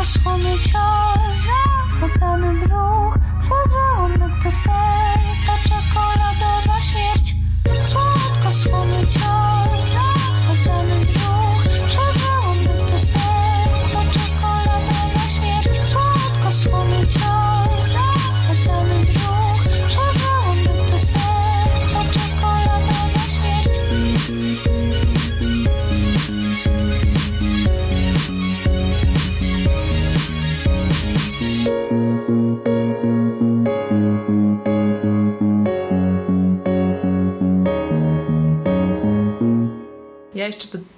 Cios, 0.04 1.46
zachodzony 1.46 2.54
brzuch 2.54 3.18
Przedrządek 3.44 4.44
do 4.44 4.52
serca, 4.52 5.54
czekoladowa 5.64 6.80
śmierć. 6.82 7.36
Słodko 7.84 8.52
słony 8.52 9.08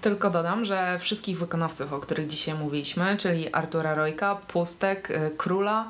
tylko 0.05 0.29
dodam, 0.29 0.65
że 0.65 0.99
wszystkich 0.99 1.37
wykonawców, 1.37 1.93
o 1.93 1.99
których 1.99 2.27
dzisiaj 2.27 2.55
mówiliśmy, 2.55 3.17
czyli 3.17 3.53
Artura 3.53 3.95
Rojka, 3.95 4.35
Pustek, 4.35 5.11
y, 5.11 5.31
Króla, 5.37 5.87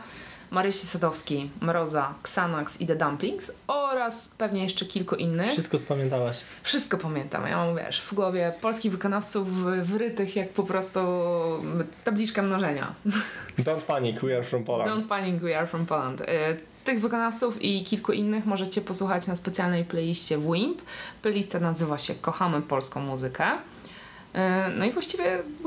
Marysi 0.51 0.88
Sadowskiej, 0.88 1.49
Mroza, 1.61 2.13
Xanax 2.22 2.82
i 2.82 2.88
The 2.88 2.95
Dumplings 2.95 3.51
oraz 3.68 4.30
pewnie 4.30 4.63
jeszcze 4.63 4.86
kilku 4.86 5.16
innych. 5.16 5.51
Wszystko 5.51 5.78
spamiętałaś. 5.78 6.41
Wszystko 6.63 6.97
pamiętam. 6.97 7.47
Ja 7.47 7.57
mam, 7.57 7.76
wiesz, 7.76 8.01
w 8.01 8.13
głowie 8.13 8.53
polskich 8.61 8.91
wykonawców 8.91 9.47
wrytych 9.84 10.36
jak 10.36 10.49
po 10.49 10.63
prostu 10.63 10.99
tabliczka 12.03 12.41
mnożenia. 12.41 12.93
Don't 13.59 13.82
panic, 13.82 14.22
we 14.22 14.36
are 14.36 14.43
from 14.43 14.63
Poland. 14.63 14.91
Don't 14.91 15.07
panic, 15.07 15.41
we 15.41 15.57
are 15.57 15.68
from 15.68 15.86
Poland. 15.86 16.22
Y, 16.22 16.26
Tych 16.84 17.01
wykonawców 17.01 17.61
i 17.61 17.84
kilku 17.84 18.11
innych 18.11 18.45
możecie 18.45 18.82
posłuchać 18.82 19.28
na 19.28 19.36
specjalnej 19.36 19.86
playliście 19.86 20.38
w 20.38 20.51
WIMP. 20.51 20.82
Playlista 21.22 21.59
nazywa 21.59 21.97
się 21.97 22.16
Kochamy 22.16 22.61
Polską 22.61 23.01
Muzykę. 23.01 23.45
Y, 24.36 24.38
No 24.78 24.86
i 24.86 24.92
właściwie 24.92 25.24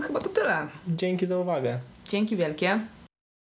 chyba 0.06 0.20
to 0.20 0.28
tyle. 0.28 0.66
Dzięki 0.88 1.26
za 1.26 1.38
uwagę. 1.38 1.78
Dzięki 2.08 2.36
wielkie. 2.36 2.80